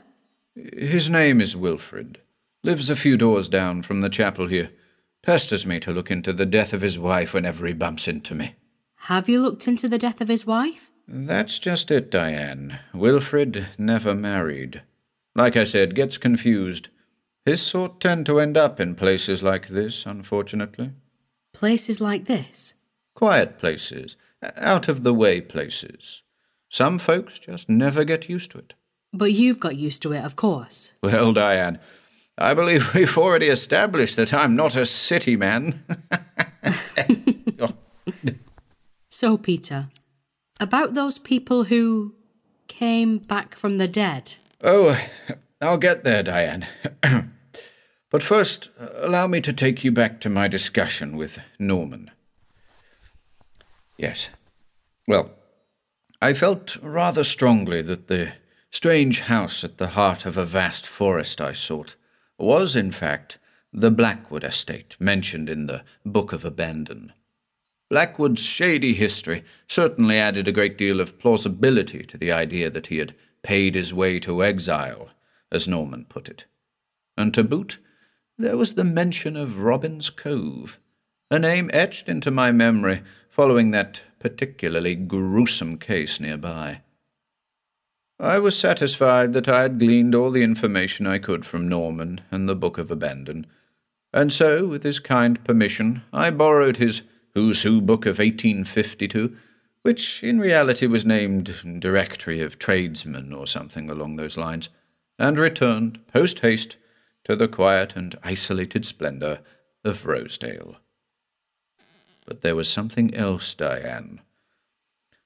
His 0.54 1.10
name 1.10 1.40
is 1.40 1.54
Wilfred. 1.54 2.18
Lives 2.62 2.88
a 2.88 2.96
few 2.96 3.16
doors 3.16 3.48
down 3.48 3.82
from 3.82 4.00
the 4.00 4.08
chapel 4.08 4.48
here. 4.48 4.70
Pesters 5.22 5.66
me 5.66 5.78
to 5.80 5.92
look 5.92 6.10
into 6.10 6.32
the 6.32 6.46
death 6.46 6.72
of 6.72 6.80
his 6.80 6.98
wife 6.98 7.34
whenever 7.34 7.66
he 7.66 7.72
bumps 7.72 8.08
into 8.08 8.34
me. 8.34 8.54
Have 9.00 9.28
you 9.28 9.40
looked 9.40 9.68
into 9.68 9.88
the 9.88 9.98
death 9.98 10.20
of 10.20 10.28
his 10.28 10.46
wife? 10.46 10.90
That's 11.06 11.58
just 11.58 11.90
it, 11.90 12.10
Diane. 12.10 12.80
Wilfred 12.94 13.68
never 13.78 14.14
married. 14.14 14.82
Like 15.36 15.56
I 15.56 15.64
said, 15.64 15.94
gets 15.94 16.18
confused. 16.18 16.88
His 17.44 17.60
sort 17.60 18.00
tend 18.00 18.26
to 18.26 18.40
end 18.40 18.56
up 18.56 18.80
in 18.80 18.94
places 18.94 19.42
like 19.42 19.68
this, 19.68 20.06
unfortunately. 20.06 20.92
Places 21.52 22.00
like 22.00 22.24
this? 22.24 22.74
Quiet 23.14 23.58
places, 23.58 24.16
out 24.56 24.88
of 24.88 25.02
the 25.02 25.14
way 25.14 25.40
places. 25.40 26.22
Some 26.70 26.98
folks 26.98 27.38
just 27.38 27.68
never 27.68 28.04
get 28.04 28.28
used 28.28 28.50
to 28.52 28.58
it. 28.58 28.74
But 29.12 29.32
you've 29.32 29.60
got 29.60 29.76
used 29.76 30.02
to 30.02 30.12
it, 30.12 30.24
of 30.24 30.36
course. 30.36 30.92
Well, 31.02 31.32
Diane, 31.32 31.78
I 32.36 32.54
believe 32.54 32.94
we've 32.94 33.16
already 33.16 33.48
established 33.48 34.16
that 34.16 34.34
I'm 34.34 34.56
not 34.56 34.74
a 34.74 34.86
city 34.86 35.36
man. 35.36 35.84
So, 39.18 39.38
Peter, 39.38 39.88
about 40.60 40.92
those 40.92 41.16
people 41.16 41.64
who 41.64 42.14
came 42.68 43.16
back 43.16 43.54
from 43.54 43.78
the 43.78 43.88
dead. 43.88 44.34
Oh, 44.66 45.00
I'll 45.60 45.78
get 45.78 46.04
there, 46.04 46.22
Diane. 46.22 46.66
but 48.10 48.22
first, 48.22 48.68
allow 48.96 49.26
me 49.26 49.40
to 49.40 49.52
take 49.52 49.84
you 49.84 49.92
back 49.92 50.20
to 50.20 50.28
my 50.28 50.48
discussion 50.48 51.16
with 51.16 51.38
Norman. 51.58 52.10
Yes. 53.96 54.28
Well, 55.08 55.30
I 56.20 56.34
felt 56.34 56.76
rather 56.82 57.24
strongly 57.24 57.80
that 57.82 58.08
the 58.08 58.32
strange 58.70 59.20
house 59.20 59.64
at 59.64 59.78
the 59.78 59.88
heart 59.88 60.26
of 60.26 60.36
a 60.36 60.44
vast 60.44 60.86
forest 60.86 61.40
I 61.40 61.52
sought 61.52 61.94
was, 62.38 62.76
in 62.76 62.90
fact, 62.90 63.38
the 63.72 63.90
Blackwood 63.90 64.44
estate 64.44 64.96
mentioned 64.98 65.48
in 65.48 65.66
the 65.66 65.84
Book 66.04 66.32
of 66.32 66.44
Abandon. 66.44 67.12
Blackwood's 67.88 68.42
shady 68.42 68.94
history 68.94 69.44
certainly 69.68 70.18
added 70.18 70.48
a 70.48 70.52
great 70.52 70.76
deal 70.76 71.00
of 71.00 71.18
plausibility 71.18 72.02
to 72.02 72.18
the 72.18 72.32
idea 72.32 72.68
that 72.68 72.88
he 72.88 72.98
had 72.98 73.14
paid 73.46 73.76
his 73.76 73.94
way 73.94 74.18
to 74.18 74.42
exile, 74.42 75.10
as 75.52 75.68
Norman 75.68 76.04
put 76.08 76.28
it. 76.28 76.46
And 77.16 77.32
to 77.32 77.44
boot, 77.44 77.78
there 78.36 78.56
was 78.56 78.74
the 78.74 78.82
mention 78.82 79.36
of 79.36 79.60
Robin's 79.60 80.10
Cove, 80.10 80.80
a 81.30 81.38
name 81.38 81.70
etched 81.72 82.08
into 82.08 82.32
my 82.32 82.50
memory 82.50 83.02
following 83.30 83.70
that 83.70 84.02
particularly 84.18 84.96
gruesome 84.96 85.78
case 85.78 86.18
nearby. 86.18 86.80
I 88.18 88.40
was 88.40 88.58
satisfied 88.58 89.32
that 89.34 89.46
I 89.46 89.62
had 89.62 89.78
gleaned 89.78 90.16
all 90.16 90.32
the 90.32 90.42
information 90.42 91.06
I 91.06 91.18
could 91.18 91.46
from 91.46 91.68
Norman 91.68 92.22
and 92.32 92.48
the 92.48 92.56
Book 92.56 92.78
of 92.78 92.90
Abandon, 92.90 93.46
and 94.12 94.32
so, 94.32 94.66
with 94.66 94.82
his 94.82 94.98
kind 94.98 95.42
permission, 95.44 96.02
I 96.12 96.30
borrowed 96.30 96.78
his 96.78 97.02
Who's 97.34 97.62
Who 97.62 97.80
book 97.80 98.06
of 98.06 98.18
1852, 98.18 99.36
which 99.86 100.20
in 100.20 100.40
reality 100.40 100.84
was 100.84 101.06
named 101.06 101.78
Directory 101.78 102.40
of 102.40 102.58
Tradesmen 102.58 103.32
or 103.32 103.46
something 103.46 103.88
along 103.88 104.16
those 104.16 104.36
lines, 104.36 104.68
and 105.16 105.38
returned, 105.38 106.04
post 106.08 106.40
haste, 106.40 106.76
to 107.22 107.36
the 107.36 107.46
quiet 107.46 107.94
and 107.94 108.18
isolated 108.24 108.84
splendour 108.84 109.38
of 109.84 110.04
Rosedale. 110.04 110.78
But 112.26 112.40
there 112.40 112.56
was 112.56 112.68
something 112.68 113.14
else, 113.14 113.54
Diane. 113.54 114.22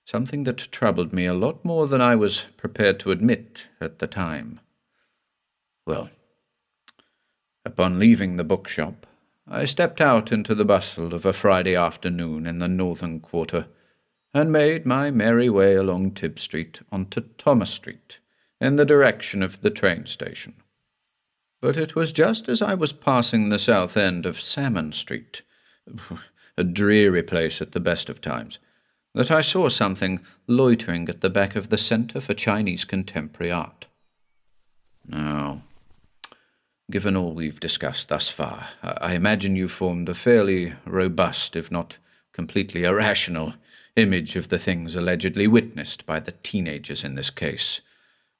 Something 0.04 0.44
that 0.44 0.70
troubled 0.70 1.14
me 1.14 1.24
a 1.24 1.32
lot 1.32 1.64
more 1.64 1.86
than 1.86 2.02
I 2.02 2.14
was 2.14 2.42
prepared 2.58 3.00
to 3.00 3.12
admit 3.12 3.66
at 3.80 3.98
the 3.98 4.06
time. 4.06 4.60
Well, 5.86 6.10
upon 7.64 7.98
leaving 7.98 8.36
the 8.36 8.44
bookshop, 8.44 9.06
I 9.48 9.64
stepped 9.64 10.02
out 10.02 10.30
into 10.30 10.54
the 10.54 10.66
bustle 10.66 11.14
of 11.14 11.24
a 11.24 11.32
Friday 11.32 11.74
afternoon 11.74 12.46
in 12.46 12.58
the 12.58 12.68
northern 12.68 13.20
quarter, 13.20 13.66
and 14.32 14.52
made 14.52 14.86
my 14.86 15.10
merry 15.10 15.48
way 15.48 15.74
along 15.74 16.12
Tib 16.12 16.38
Street 16.38 16.80
onto 16.92 17.22
Thomas 17.36 17.70
Street, 17.70 18.18
in 18.60 18.76
the 18.76 18.84
direction 18.84 19.42
of 19.42 19.60
the 19.60 19.70
train 19.70 20.06
station. 20.06 20.54
But 21.60 21.76
it 21.76 21.94
was 21.94 22.12
just 22.12 22.48
as 22.48 22.62
I 22.62 22.74
was 22.74 22.92
passing 22.92 23.48
the 23.48 23.58
south 23.58 23.96
end 23.96 24.24
of 24.26 24.40
Salmon 24.40 24.92
Street, 24.92 25.42
a 26.56 26.64
dreary 26.64 27.22
place 27.22 27.60
at 27.60 27.72
the 27.72 27.80
best 27.80 28.08
of 28.08 28.20
times, 28.20 28.58
that 29.14 29.30
I 29.30 29.40
saw 29.40 29.68
something 29.68 30.20
loitering 30.46 31.08
at 31.08 31.20
the 31.20 31.30
back 31.30 31.56
of 31.56 31.68
the 31.68 31.78
Centre 31.78 32.20
for 32.20 32.34
Chinese 32.34 32.84
Contemporary 32.84 33.50
Art. 33.50 33.86
Now, 35.06 35.62
given 36.90 37.16
all 37.16 37.32
we've 37.32 37.60
discussed 37.60 38.08
thus 38.08 38.28
far, 38.28 38.68
I 38.82 39.14
imagine 39.14 39.56
you 39.56 39.68
formed 39.68 40.08
a 40.08 40.14
fairly 40.14 40.74
robust, 40.84 41.56
if 41.56 41.70
not 41.70 41.98
completely 42.32 42.84
irrational, 42.84 43.54
image 43.96 44.36
of 44.36 44.48
the 44.48 44.58
things 44.58 44.96
allegedly 44.96 45.46
witnessed 45.46 46.06
by 46.06 46.20
the 46.20 46.32
teenagers 46.32 47.04
in 47.04 47.14
this 47.14 47.30
case. 47.30 47.80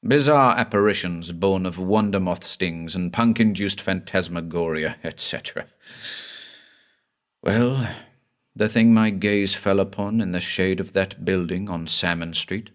Bizarre 0.02 0.56
apparitions 0.56 1.32
born 1.32 1.66
of 1.66 1.78
wonder 1.78 2.20
moth 2.20 2.44
stings 2.44 2.94
and 2.94 3.12
punk 3.12 3.38
induced 3.38 3.80
phantasmagoria, 3.80 4.96
etc. 5.04 5.66
Well, 7.42 7.88
the 8.56 8.68
thing 8.68 8.92
my 8.92 9.10
gaze 9.10 9.54
fell 9.54 9.80
upon 9.80 10.20
in 10.20 10.32
the 10.32 10.40
shade 10.40 10.80
of 10.80 10.92
that 10.94 11.24
building 11.24 11.68
on 11.68 11.86
Salmon 11.86 12.34
Street 12.34 12.70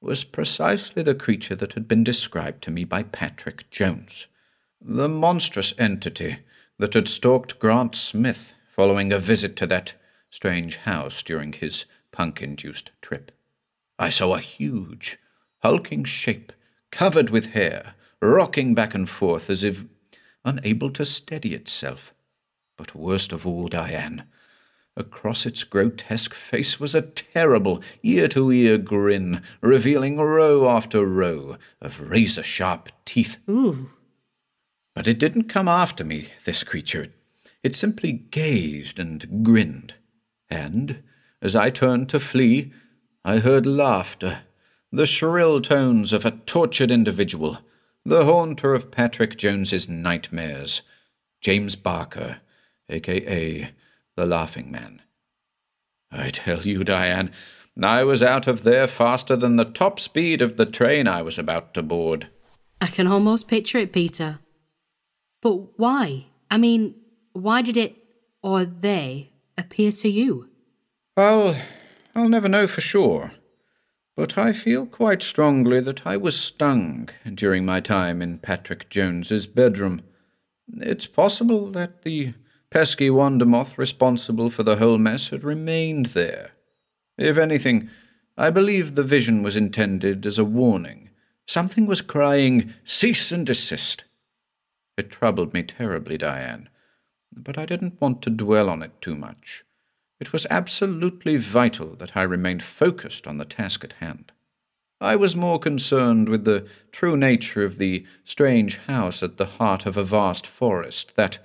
was 0.00 0.24
precisely 0.24 1.02
the 1.02 1.14
creature 1.14 1.54
that 1.56 1.74
had 1.74 1.86
been 1.86 2.04
described 2.04 2.62
to 2.62 2.70
me 2.70 2.84
by 2.84 3.02
Patrick 3.02 3.70
Jones. 3.70 4.26
The 4.80 5.08
monstrous 5.08 5.74
entity 5.76 6.38
that 6.78 6.94
had 6.94 7.08
stalked 7.08 7.58
Grant 7.58 7.94
Smith 7.94 8.54
following 8.74 9.12
a 9.12 9.18
visit 9.18 9.56
to 9.56 9.66
that 9.66 9.92
strange 10.30 10.76
house 10.76 11.22
during 11.22 11.52
his 11.52 11.84
punk 12.12 12.42
induced 12.42 12.90
trip. 13.00 13.32
I 13.98 14.10
saw 14.10 14.34
a 14.34 14.40
huge, 14.40 15.18
hulking 15.62 16.04
shape, 16.04 16.52
covered 16.90 17.30
with 17.30 17.46
hair, 17.46 17.94
rocking 18.20 18.74
back 18.74 18.94
and 18.94 19.08
forth 19.08 19.50
as 19.50 19.62
if 19.62 19.84
unable 20.44 20.90
to 20.90 21.04
steady 21.04 21.54
itself. 21.54 22.12
But 22.76 22.94
worst 22.94 23.32
of 23.32 23.46
all, 23.46 23.68
Diane, 23.68 24.24
Across 24.96 25.46
its 25.46 25.64
grotesque 25.64 26.34
face 26.34 26.80
was 26.80 26.94
a 26.94 27.02
terrible 27.02 27.80
ear 28.02 28.28
to 28.28 28.50
ear 28.50 28.76
grin, 28.76 29.42
revealing 29.62 30.18
row 30.18 30.68
after 30.68 31.06
row 31.06 31.56
of 31.80 32.10
razor 32.10 32.42
sharp 32.42 32.90
teeth. 33.04 33.38
Ooh. 33.48 33.90
But 34.94 35.06
it 35.06 35.18
didn't 35.18 35.44
come 35.44 35.68
after 35.68 36.04
me, 36.04 36.28
this 36.44 36.64
creature. 36.64 37.12
It 37.62 37.76
simply 37.76 38.12
gazed 38.12 38.98
and 38.98 39.44
grinned. 39.44 39.94
And, 40.50 41.02
as 41.42 41.56
I 41.56 41.70
turned 41.70 42.08
to 42.10 42.20
flee, 42.20 42.72
I 43.24 43.38
heard 43.38 43.66
laughter, 43.66 44.42
the 44.92 45.06
shrill 45.06 45.60
tones 45.60 46.12
of 46.12 46.24
a 46.24 46.32
tortured 46.32 46.90
individual, 46.90 47.58
the 48.04 48.24
haunter 48.24 48.74
of 48.74 48.90
Patrick 48.90 49.36
Jones's 49.36 49.88
nightmares, 49.88 50.82
James 51.40 51.76
Barker, 51.76 52.38
aka 52.88 53.70
the 54.16 54.26
laughing 54.26 54.70
man. 54.70 55.02
I 56.10 56.30
tell 56.30 56.62
you, 56.62 56.84
Diane, 56.84 57.30
I 57.80 58.04
was 58.04 58.22
out 58.22 58.46
of 58.46 58.62
there 58.62 58.86
faster 58.86 59.36
than 59.36 59.56
the 59.56 59.64
top 59.64 60.00
speed 60.00 60.42
of 60.42 60.56
the 60.56 60.66
train 60.66 61.06
I 61.06 61.22
was 61.22 61.38
about 61.38 61.72
to 61.74 61.82
board. 61.82 62.28
I 62.80 62.88
can 62.88 63.06
almost 63.06 63.48
picture 63.48 63.78
it, 63.78 63.92
Peter. 63.92 64.40
But 65.40 65.78
why? 65.78 66.26
I 66.50 66.58
mean, 66.58 66.96
why 67.32 67.62
did 67.62 67.76
it, 67.76 67.96
or 68.42 68.64
they, 68.64 69.30
appear 69.56 69.92
to 69.92 70.08
you? 70.10 70.49
Well, 71.16 71.56
I'll 72.14 72.28
never 72.28 72.48
know 72.48 72.66
for 72.66 72.80
sure. 72.80 73.32
But 74.16 74.36
I 74.36 74.52
feel 74.52 74.86
quite 74.86 75.22
strongly 75.22 75.80
that 75.80 76.06
I 76.06 76.16
was 76.16 76.38
stung 76.38 77.08
during 77.34 77.64
my 77.64 77.80
time 77.80 78.20
in 78.20 78.38
Patrick 78.38 78.90
Jones's 78.90 79.46
bedroom. 79.46 80.02
It's 80.76 81.06
possible 81.06 81.70
that 81.70 82.02
the 82.02 82.34
pesky 82.70 83.10
wonder 83.10 83.44
moth 83.44 83.76
responsible 83.78 84.50
for 84.50 84.62
the 84.62 84.76
whole 84.76 84.98
mess 84.98 85.28
had 85.28 85.42
remained 85.42 86.06
there. 86.06 86.52
If 87.18 87.38
anything, 87.38 87.90
I 88.36 88.50
believe 88.50 88.94
the 88.94 89.02
vision 89.02 89.42
was 89.42 89.56
intended 89.56 90.24
as 90.24 90.38
a 90.38 90.44
warning. 90.44 91.10
Something 91.46 91.86
was 91.86 92.00
crying, 92.00 92.74
Cease 92.84 93.32
and 93.32 93.44
desist. 93.44 94.04
It 94.96 95.10
troubled 95.10 95.52
me 95.52 95.62
terribly, 95.62 96.16
Diane, 96.16 96.68
but 97.32 97.58
I 97.58 97.66
didn't 97.66 98.00
want 98.00 98.22
to 98.22 98.30
dwell 98.30 98.70
on 98.70 98.82
it 98.82 99.00
too 99.00 99.14
much. 99.14 99.64
It 100.20 100.32
was 100.32 100.46
absolutely 100.50 101.38
vital 101.38 101.96
that 101.96 102.16
I 102.16 102.22
remained 102.22 102.62
focused 102.62 103.26
on 103.26 103.38
the 103.38 103.44
task 103.46 103.82
at 103.82 103.94
hand. 103.94 104.32
I 105.00 105.16
was 105.16 105.34
more 105.34 105.58
concerned 105.58 106.28
with 106.28 106.44
the 106.44 106.68
true 106.92 107.16
nature 107.16 107.64
of 107.64 107.78
the 107.78 108.04
strange 108.22 108.76
house 108.86 109.22
at 109.22 109.38
the 109.38 109.46
heart 109.46 109.86
of 109.86 109.96
a 109.96 110.04
vast 110.04 110.46
forest 110.46 111.16
that, 111.16 111.38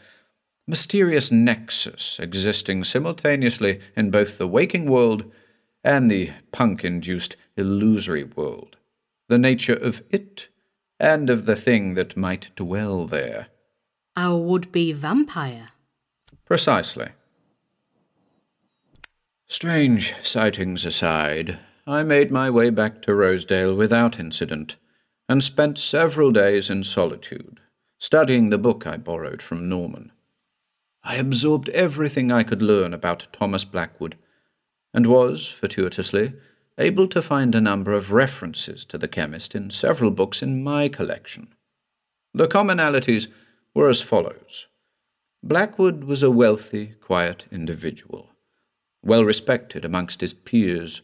mysterious 0.68 1.32
nexus 1.32 2.20
existing 2.20 2.84
simultaneously 2.84 3.80
in 3.96 4.12
both 4.12 4.38
the 4.38 4.48
waking 4.48 4.90
world 4.90 5.32
and 5.84 6.12
the 6.12 6.32
punk 6.52 6.84
induced 6.84 7.38
illusory 7.56 8.24
world, 8.24 8.76
the 9.30 9.38
nature 9.38 9.76
of 9.76 10.04
it 10.10 10.48
and 11.00 11.30
of 11.30 11.46
the 11.46 11.56
thing 11.56 11.94
that 11.94 12.18
might 12.18 12.50
dwell 12.56 13.06
there. 13.06 13.48
Our 14.18 14.38
would 14.38 14.72
be 14.72 14.92
vampire. 14.92 15.68
Precisely. 16.46 17.10
Strange 19.48 20.16
sightings 20.24 20.86
aside, 20.86 21.60
I 21.86 22.02
made 22.02 22.32
my 22.32 22.50
way 22.50 22.72
back 22.72 23.04
to 23.04 23.14
Rosedale 23.14 23.76
without 23.76 24.20
incident, 24.20 24.76
and 25.30 25.44
spent 25.44 25.78
several 25.78 26.32
days 26.32 26.70
in 26.70 26.84
solitude, 26.84 27.60
studying 28.00 28.50
the 28.50 28.58
book 28.58 28.88
I 28.88 28.98
borrowed 28.98 29.44
from 29.44 29.70
Norman. 29.70 30.12
I 31.04 31.18
absorbed 31.18 31.70
everything 31.70 32.32
I 32.32 32.42
could 32.42 32.64
learn 32.64 32.92
about 32.92 33.28
Thomas 33.32 33.64
Blackwood, 33.66 34.18
and 34.96 35.06
was, 35.06 35.48
fortuitously, 35.48 36.34
able 36.80 37.08
to 37.10 37.22
find 37.22 37.54
a 37.54 37.62
number 37.62 37.94
of 37.94 38.12
references 38.12 38.84
to 38.86 38.98
the 38.98 39.08
chemist 39.08 39.54
in 39.54 39.70
several 39.70 40.10
books 40.10 40.42
in 40.42 40.64
my 40.64 40.90
collection. 40.90 41.54
The 42.34 42.48
commonalities 42.48 43.28
were 43.76 43.90
as 43.90 44.02
follows 44.02 44.66
Blackwood 45.44 46.04
was 46.04 46.24
a 46.24 46.32
wealthy, 46.32 46.96
quiet 47.00 47.46
individual, 47.52 48.32
well 49.06 49.24
respected 49.24 49.86
amongst 49.86 50.22
his 50.22 50.34
peers, 50.34 51.02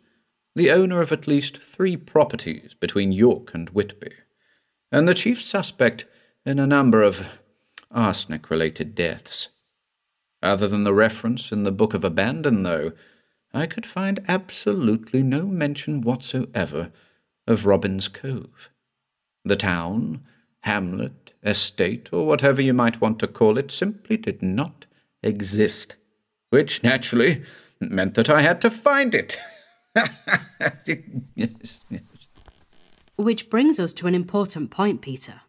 the 0.56 0.72
owner 0.72 1.00
of 1.02 1.12
at 1.12 1.28
least 1.28 1.62
three 1.62 1.96
properties 1.96 2.74
between 2.74 3.12
York 3.12 3.54
and 3.54 3.70
Whitby, 3.70 4.12
and 4.92 5.08
the 5.08 5.14
chief 5.14 5.42
suspect 5.42 6.06
in 6.46 6.60
a 6.60 6.68
number 6.68 7.04
of 7.04 7.40
arsenic 7.92 8.50
related 8.50 8.96
deaths. 8.96 9.50
Other 10.42 10.68
than 10.68 10.84
the 10.84 10.94
reference 10.94 11.52
in 11.52 11.64
the 11.64 11.72
Book 11.72 11.94
of 11.94 12.04
Abandon, 12.04 12.64
though, 12.64 12.94
I 13.54 13.68
could 13.68 13.86
find 13.86 14.24
absolutely 14.28 15.22
no 15.22 15.46
mention 15.46 16.02
whatsoever 16.02 16.92
of 17.48 17.66
Robin's 17.66 18.08
Cove. 18.08 18.70
The 19.46 19.56
town, 19.56 20.24
hamlet, 20.62 21.34
estate, 21.44 22.10
or 22.12 22.26
whatever 22.26 22.62
you 22.62 22.74
might 22.74 23.02
want 23.02 23.20
to 23.20 23.28
call 23.28 23.58
it, 23.58 23.72
simply 23.72 24.18
did 24.18 24.42
not 24.42 24.86
exist, 25.22 25.96
which 26.50 26.84
naturally 26.84 27.44
meant 27.82 28.14
that 28.16 28.30
I 28.30 28.42
had 28.42 28.62
to 28.62 28.70
find 28.70 29.16
it. 29.16 29.38
yes, 31.36 31.86
yes. 31.90 32.28
Which 33.16 33.50
brings 33.50 33.80
us 33.80 33.94
to 33.94 34.08
an 34.08 34.16
important 34.16 34.72
point, 34.72 35.02
Peter. 35.02 35.42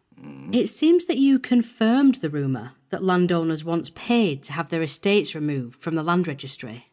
It 0.51 0.67
seems 0.67 1.05
that 1.05 1.17
you 1.17 1.39
confirmed 1.39 2.15
the 2.15 2.29
rumour 2.29 2.71
that 2.91 3.03
landowners 3.03 3.65
once 3.65 3.89
paid 3.89 4.43
to 4.43 4.53
have 4.53 4.69
their 4.69 4.81
estates 4.81 5.35
removed 5.35 5.81
from 5.81 5.95
the 5.95 6.03
land 6.03 6.27
registry. 6.27 6.91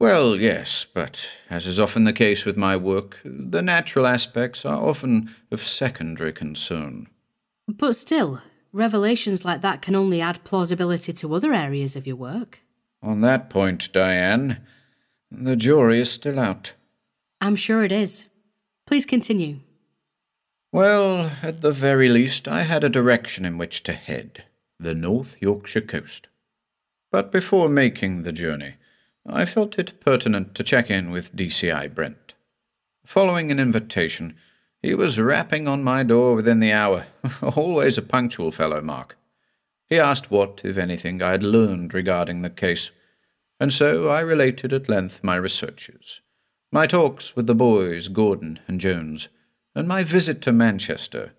Well, 0.00 0.36
yes, 0.36 0.86
but 0.92 1.28
as 1.50 1.66
is 1.66 1.78
often 1.78 2.04
the 2.04 2.12
case 2.12 2.44
with 2.44 2.56
my 2.56 2.76
work, 2.76 3.18
the 3.24 3.62
natural 3.62 4.06
aspects 4.06 4.64
are 4.64 4.80
often 4.80 5.34
of 5.50 5.66
secondary 5.66 6.32
concern. 6.32 7.08
But 7.68 7.96
still, 7.96 8.42
revelations 8.72 9.44
like 9.44 9.60
that 9.62 9.82
can 9.82 9.94
only 9.94 10.20
add 10.20 10.44
plausibility 10.44 11.12
to 11.12 11.34
other 11.34 11.52
areas 11.52 11.96
of 11.96 12.06
your 12.06 12.16
work. 12.16 12.60
On 13.04 13.20
that 13.20 13.50
point, 13.50 13.92
Diane, 13.92 14.60
the 15.30 15.56
jury 15.56 16.00
is 16.00 16.10
still 16.10 16.38
out. 16.40 16.72
I'm 17.38 17.54
sure 17.54 17.84
it 17.84 17.92
is. 17.92 18.28
Please 18.86 19.04
continue. 19.04 19.60
Well, 20.72 21.30
at 21.42 21.60
the 21.60 21.70
very 21.70 22.08
least, 22.08 22.48
I 22.48 22.62
had 22.62 22.82
a 22.82 22.88
direction 22.88 23.44
in 23.44 23.58
which 23.58 23.82
to 23.82 23.92
head 23.92 24.44
the 24.80 24.94
North 24.94 25.36
Yorkshire 25.38 25.82
coast. 25.82 26.28
But 27.12 27.30
before 27.30 27.68
making 27.68 28.22
the 28.22 28.32
journey, 28.32 28.76
I 29.26 29.44
felt 29.44 29.78
it 29.78 30.00
pertinent 30.00 30.54
to 30.54 30.64
check 30.64 30.90
in 30.90 31.10
with 31.10 31.36
DCI 31.36 31.94
Brent. 31.94 32.32
Following 33.04 33.50
an 33.50 33.60
invitation, 33.60 34.34
He 34.80 34.94
was 34.94 35.20
rapping 35.20 35.68
on 35.68 35.84
my 35.84 36.04
door 36.04 36.34
within 36.34 36.60
the 36.60 36.72
hour. 36.72 37.06
Always 37.42 37.98
a 37.98 38.02
punctual 38.02 38.50
fellow, 38.50 38.80
Mark. 38.80 39.18
He 39.88 39.98
asked 39.98 40.30
what, 40.30 40.62
if 40.64 40.76
anything, 40.78 41.22
I 41.22 41.32
had 41.32 41.42
learned 41.42 41.94
regarding 41.94 42.42
the 42.42 42.50
case, 42.50 42.90
and 43.60 43.72
so 43.72 44.08
I 44.08 44.20
related 44.20 44.72
at 44.72 44.88
length 44.88 45.22
my 45.22 45.36
researches, 45.36 46.20
my 46.72 46.86
talks 46.86 47.36
with 47.36 47.46
the 47.46 47.54
boys, 47.54 48.08
Gordon 48.08 48.58
and 48.66 48.80
Jones, 48.80 49.28
and 49.74 49.86
my 49.86 50.02
visit 50.02 50.42
to 50.42 50.52
Manchester, 50.52 51.32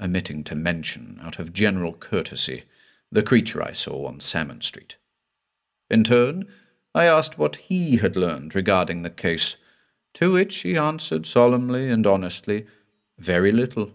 omitting 0.00 0.44
to 0.44 0.54
mention, 0.54 1.18
out 1.22 1.38
of 1.38 1.52
general 1.52 1.92
courtesy, 1.92 2.64
the 3.10 3.22
creature 3.22 3.62
I 3.62 3.72
saw 3.72 4.06
on 4.06 4.20
Salmon 4.20 4.60
Street. 4.60 4.96
In 5.88 6.04
turn, 6.04 6.46
I 6.94 7.04
asked 7.06 7.38
what 7.38 7.56
he 7.56 7.98
had 7.98 8.16
learned 8.16 8.54
regarding 8.54 9.02
the 9.02 9.10
case, 9.10 9.56
to 10.14 10.32
which 10.32 10.56
he 10.56 10.76
answered 10.76 11.26
solemnly 11.26 11.90
and 11.90 12.06
honestly, 12.06 12.66
very 13.18 13.52
little. 13.52 13.92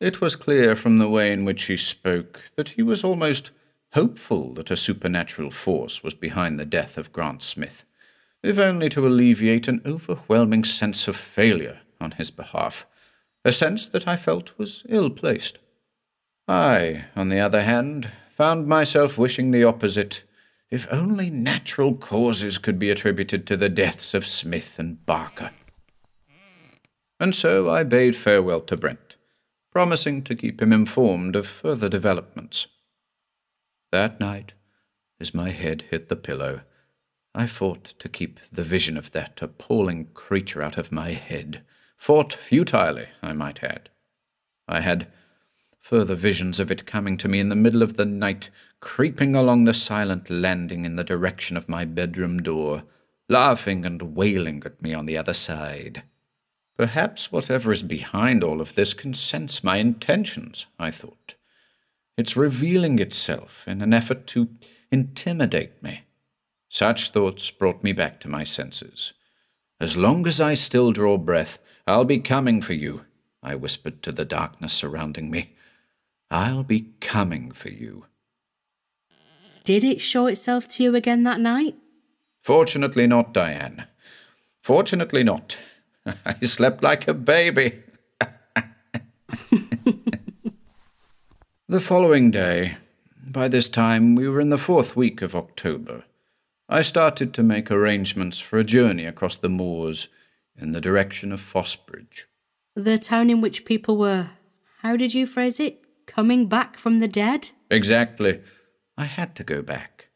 It 0.00 0.20
was 0.20 0.36
clear 0.36 0.76
from 0.76 0.98
the 0.98 1.08
way 1.08 1.32
in 1.32 1.44
which 1.44 1.64
he 1.64 1.76
spoke 1.76 2.42
that 2.56 2.70
he 2.70 2.82
was 2.82 3.02
almost 3.02 3.50
hopeful 3.92 4.54
that 4.54 4.70
a 4.70 4.76
supernatural 4.76 5.50
force 5.50 6.02
was 6.02 6.14
behind 6.14 6.58
the 6.58 6.64
death 6.64 6.98
of 6.98 7.12
Grant 7.12 7.42
Smith, 7.42 7.84
if 8.42 8.58
only 8.58 8.88
to 8.90 9.06
alleviate 9.06 9.68
an 9.68 9.82
overwhelming 9.84 10.64
sense 10.64 11.08
of 11.08 11.16
failure 11.16 11.80
on 12.00 12.12
his 12.12 12.30
behalf, 12.30 12.86
a 13.44 13.52
sense 13.52 13.86
that 13.86 14.06
I 14.06 14.16
felt 14.16 14.56
was 14.58 14.84
ill 14.88 15.10
placed. 15.10 15.58
I, 16.48 17.06
on 17.16 17.28
the 17.28 17.40
other 17.40 17.62
hand, 17.62 18.10
found 18.30 18.66
myself 18.66 19.16
wishing 19.16 19.50
the 19.50 19.64
opposite. 19.64 20.22
If 20.70 20.86
only 20.90 21.30
natural 21.30 21.94
causes 21.94 22.58
could 22.58 22.78
be 22.78 22.90
attributed 22.90 23.46
to 23.46 23.56
the 23.56 23.68
deaths 23.68 24.14
of 24.14 24.26
Smith 24.26 24.78
and 24.78 25.04
Barker. 25.06 25.50
And 27.18 27.34
so 27.34 27.70
I 27.70 27.82
bade 27.82 28.14
farewell 28.14 28.60
to 28.62 28.76
Brent, 28.76 29.16
promising 29.72 30.22
to 30.24 30.34
keep 30.34 30.60
him 30.60 30.72
informed 30.72 31.34
of 31.34 31.46
further 31.46 31.88
developments. 31.88 32.66
That 33.96 34.20
night, 34.20 34.52
as 35.18 35.32
my 35.32 35.52
head 35.52 35.84
hit 35.90 36.10
the 36.10 36.16
pillow, 36.16 36.60
I 37.34 37.46
fought 37.46 37.94
to 37.98 38.10
keep 38.10 38.38
the 38.52 38.62
vision 38.62 38.98
of 38.98 39.12
that 39.12 39.40
appalling 39.40 40.08
creature 40.12 40.62
out 40.62 40.76
of 40.76 40.92
my 40.92 41.12
head. 41.12 41.62
Fought 41.96 42.34
futilely, 42.34 43.08
I 43.22 43.32
might 43.32 43.64
add. 43.64 43.88
I 44.68 44.80
had 44.80 45.10
further 45.80 46.14
visions 46.14 46.60
of 46.60 46.70
it 46.70 46.84
coming 46.84 47.16
to 47.16 47.26
me 47.26 47.40
in 47.40 47.48
the 47.48 47.56
middle 47.56 47.82
of 47.82 47.96
the 47.96 48.04
night, 48.04 48.50
creeping 48.80 49.34
along 49.34 49.64
the 49.64 49.72
silent 49.72 50.28
landing 50.28 50.84
in 50.84 50.96
the 50.96 51.02
direction 51.02 51.56
of 51.56 51.66
my 51.66 51.86
bedroom 51.86 52.42
door, 52.42 52.82
laughing 53.30 53.86
and 53.86 54.14
wailing 54.14 54.62
at 54.66 54.82
me 54.82 54.92
on 54.92 55.06
the 55.06 55.16
other 55.16 55.32
side. 55.32 56.02
Perhaps 56.76 57.32
whatever 57.32 57.72
is 57.72 57.82
behind 57.82 58.44
all 58.44 58.60
of 58.60 58.74
this 58.74 58.92
can 58.92 59.14
sense 59.14 59.64
my 59.64 59.78
intentions, 59.78 60.66
I 60.78 60.90
thought. 60.90 61.35
It's 62.16 62.36
revealing 62.36 62.98
itself 62.98 63.64
in 63.66 63.82
an 63.82 63.92
effort 63.92 64.26
to 64.28 64.48
intimidate 64.90 65.82
me. 65.82 66.02
Such 66.68 67.10
thoughts 67.10 67.50
brought 67.50 67.82
me 67.82 67.92
back 67.92 68.20
to 68.20 68.28
my 68.28 68.44
senses. 68.44 69.12
As 69.80 69.96
long 69.96 70.26
as 70.26 70.40
I 70.40 70.54
still 70.54 70.92
draw 70.92 71.18
breath, 71.18 71.58
I'll 71.86 72.04
be 72.04 72.18
coming 72.18 72.62
for 72.62 72.72
you, 72.72 73.04
I 73.42 73.54
whispered 73.54 74.02
to 74.02 74.12
the 74.12 74.24
darkness 74.24 74.72
surrounding 74.72 75.30
me. 75.30 75.54
I'll 76.30 76.64
be 76.64 76.92
coming 77.00 77.52
for 77.52 77.68
you. 77.68 78.06
Did 79.64 79.84
it 79.84 80.00
show 80.00 80.26
itself 80.26 80.66
to 80.68 80.82
you 80.82 80.94
again 80.94 81.24
that 81.24 81.40
night? 81.40 81.76
Fortunately 82.42 83.06
not, 83.06 83.32
Diane. 83.32 83.86
Fortunately 84.62 85.22
not. 85.22 85.56
I 86.24 86.44
slept 86.44 86.82
like 86.82 87.06
a 87.06 87.14
baby. 87.14 87.82
The 91.68 91.80
following 91.80 92.30
day, 92.30 92.76
by 93.26 93.48
this 93.48 93.68
time 93.68 94.14
we 94.14 94.28
were 94.28 94.40
in 94.40 94.50
the 94.50 94.58
fourth 94.58 94.94
week 94.94 95.20
of 95.20 95.34
October, 95.34 96.04
I 96.68 96.82
started 96.82 97.34
to 97.34 97.42
make 97.42 97.72
arrangements 97.72 98.38
for 98.38 98.58
a 98.58 98.64
journey 98.64 99.04
across 99.04 99.34
the 99.34 99.48
moors 99.48 100.06
in 100.56 100.70
the 100.70 100.80
direction 100.80 101.32
of 101.32 101.40
Fossbridge. 101.40 102.26
The 102.76 102.98
town 102.98 103.30
in 103.30 103.40
which 103.40 103.64
people 103.64 103.96
were, 103.96 104.30
how 104.82 104.96
did 104.96 105.12
you 105.12 105.26
phrase 105.26 105.58
it, 105.58 105.82
coming 106.06 106.46
back 106.46 106.78
from 106.78 107.00
the 107.00 107.08
dead? 107.08 107.50
Exactly. 107.68 108.42
I 108.96 109.06
had 109.06 109.34
to 109.36 109.44
go 109.44 109.60
back. 109.60 110.06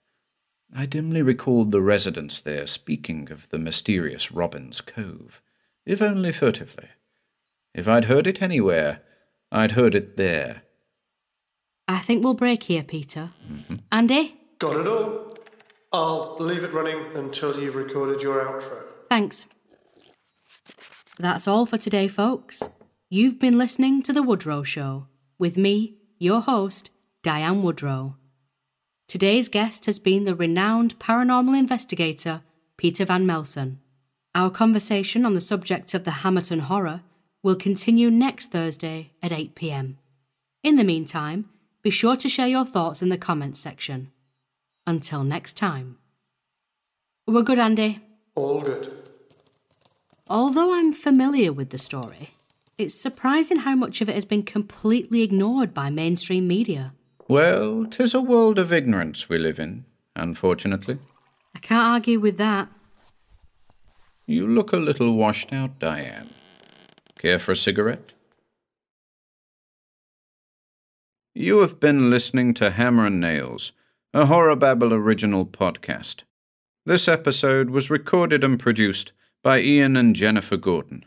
I 0.74 0.86
dimly 0.86 1.20
recalled 1.20 1.72
the 1.72 1.80
residents 1.80 2.40
there 2.40 2.68
speaking 2.68 3.28
of 3.32 3.48
the 3.48 3.58
mysterious 3.58 4.30
Robin's 4.30 4.80
Cove, 4.80 5.42
if 5.84 6.00
only 6.00 6.30
furtively. 6.30 6.90
If 7.74 7.88
I'd 7.88 8.04
heard 8.04 8.28
it 8.28 8.40
anywhere, 8.40 9.00
I'd 9.50 9.72
heard 9.72 9.96
it 9.96 10.16
there. 10.16 10.62
I 11.90 11.98
think 11.98 12.22
we'll 12.22 12.34
break 12.34 12.62
here, 12.62 12.84
Peter. 12.84 13.32
Mm-hmm. 13.50 13.76
Andy? 13.90 14.36
Got 14.60 14.76
it 14.76 14.86
all. 14.86 15.36
I'll 15.92 16.36
leave 16.38 16.62
it 16.62 16.72
running 16.72 17.04
until 17.16 17.58
you've 17.58 17.74
recorded 17.74 18.22
your 18.22 18.44
outro. 18.44 18.84
Thanks. 19.08 19.46
That's 21.18 21.48
all 21.48 21.66
for 21.66 21.78
today, 21.78 22.06
folks. 22.06 22.62
You've 23.08 23.40
been 23.40 23.58
listening 23.58 24.04
to 24.04 24.12
The 24.12 24.22
Woodrow 24.22 24.62
Show 24.62 25.08
with 25.36 25.56
me, 25.56 25.96
your 26.16 26.42
host, 26.42 26.90
Diane 27.24 27.60
Woodrow. 27.60 28.14
Today's 29.08 29.48
guest 29.48 29.86
has 29.86 29.98
been 29.98 30.26
the 30.26 30.36
renowned 30.36 30.96
paranormal 31.00 31.58
investigator, 31.58 32.42
Peter 32.76 33.04
Van 33.04 33.26
Melsen. 33.26 33.78
Our 34.32 34.50
conversation 34.50 35.26
on 35.26 35.34
the 35.34 35.40
subject 35.40 35.92
of 35.94 36.04
the 36.04 36.22
Hammerton 36.22 36.60
Horror 36.60 37.00
will 37.42 37.56
continue 37.56 38.12
next 38.12 38.52
Thursday 38.52 39.10
at 39.20 39.32
8 39.32 39.56
pm. 39.56 39.98
In 40.62 40.76
the 40.76 40.84
meantime, 40.84 41.48
be 41.82 41.90
sure 41.90 42.16
to 42.16 42.28
share 42.28 42.48
your 42.48 42.64
thoughts 42.64 43.02
in 43.02 43.08
the 43.08 43.18
comments 43.18 43.60
section. 43.60 44.10
Until 44.86 45.24
next 45.24 45.56
time. 45.56 45.98
We're 47.26 47.42
good, 47.42 47.58
Andy. 47.58 48.00
All 48.34 48.60
good. 48.60 48.92
Although 50.28 50.74
I'm 50.74 50.92
familiar 50.92 51.52
with 51.52 51.70
the 51.70 51.78
story, 51.78 52.30
it's 52.78 52.94
surprising 52.94 53.58
how 53.58 53.74
much 53.74 54.00
of 54.00 54.08
it 54.08 54.14
has 54.14 54.24
been 54.24 54.42
completely 54.42 55.22
ignored 55.22 55.74
by 55.74 55.90
mainstream 55.90 56.46
media. 56.46 56.92
Well, 57.28 57.86
'tis 57.86 58.14
a 58.14 58.20
world 58.20 58.58
of 58.58 58.72
ignorance 58.72 59.28
we 59.28 59.38
live 59.38 59.58
in, 59.58 59.84
unfortunately. 60.16 60.98
I 61.54 61.58
can't 61.58 61.86
argue 61.94 62.18
with 62.20 62.36
that. 62.38 62.68
You 64.26 64.46
look 64.46 64.72
a 64.72 64.76
little 64.76 65.14
washed 65.14 65.52
out, 65.52 65.78
Diane. 65.78 66.30
Care 67.18 67.38
for 67.38 67.52
a 67.52 67.56
cigarette? 67.56 68.14
You 71.34 71.60
have 71.60 71.78
been 71.78 72.10
listening 72.10 72.54
to 72.54 72.72
Hammer 72.72 73.06
and 73.06 73.20
Nails, 73.20 73.70
a 74.12 74.26
Horror 74.26 74.56
Babble 74.56 74.92
original 74.92 75.46
podcast. 75.46 76.22
This 76.84 77.06
episode 77.06 77.70
was 77.70 77.88
recorded 77.88 78.42
and 78.42 78.58
produced 78.58 79.12
by 79.40 79.60
Ian 79.60 79.96
and 79.96 80.16
Jennifer 80.16 80.56
Gordon, 80.56 81.04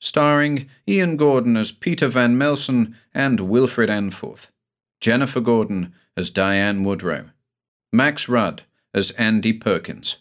starring 0.00 0.68
Ian 0.86 1.16
Gordon 1.16 1.56
as 1.56 1.72
Peter 1.72 2.06
Van 2.06 2.36
Melsen 2.36 2.94
and 3.12 3.40
Wilfred 3.40 3.90
Anforth, 3.90 4.46
Jennifer 5.00 5.40
Gordon 5.40 5.92
as 6.16 6.30
Diane 6.30 6.84
Woodrow, 6.84 7.30
Max 7.92 8.28
Rudd 8.28 8.62
as 8.94 9.10
Andy 9.12 9.52
Perkins, 9.52 10.18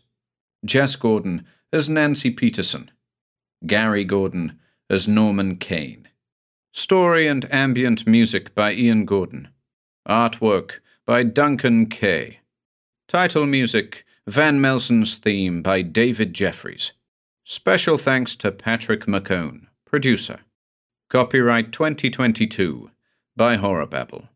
Jess 0.66 0.96
Gordon 0.96 1.46
as 1.72 1.88
Nancy 1.88 2.32
Peterson, 2.32 2.90
Gary 3.68 4.04
Gordon 4.04 4.60
as 4.90 5.08
Norman 5.08 5.58
Cane. 5.58 6.03
Story 6.76 7.28
and 7.28 7.46
ambient 7.54 8.08
music 8.08 8.56
by 8.56 8.74
Ian 8.74 9.06
Gordon. 9.06 9.50
Artwork 10.10 10.80
by 11.06 11.22
Duncan 11.22 11.86
Kay. 11.86 12.40
Title 13.08 13.46
music 13.46 14.04
Van 14.26 14.60
Melsen's 14.60 15.18
theme 15.18 15.62
by 15.62 15.84
David 15.84 16.34
Jeffries. 16.34 16.92
Special 17.44 18.00
thanks 18.00 18.36
to 18.38 18.52
Patrick 18.52 19.06
McKown, 19.06 19.68
producer. 19.86 20.40
Copyright 21.12 21.72
2022 21.72 22.90
by 23.38 23.56
Horror 23.56 23.86
Babble. 23.86 24.30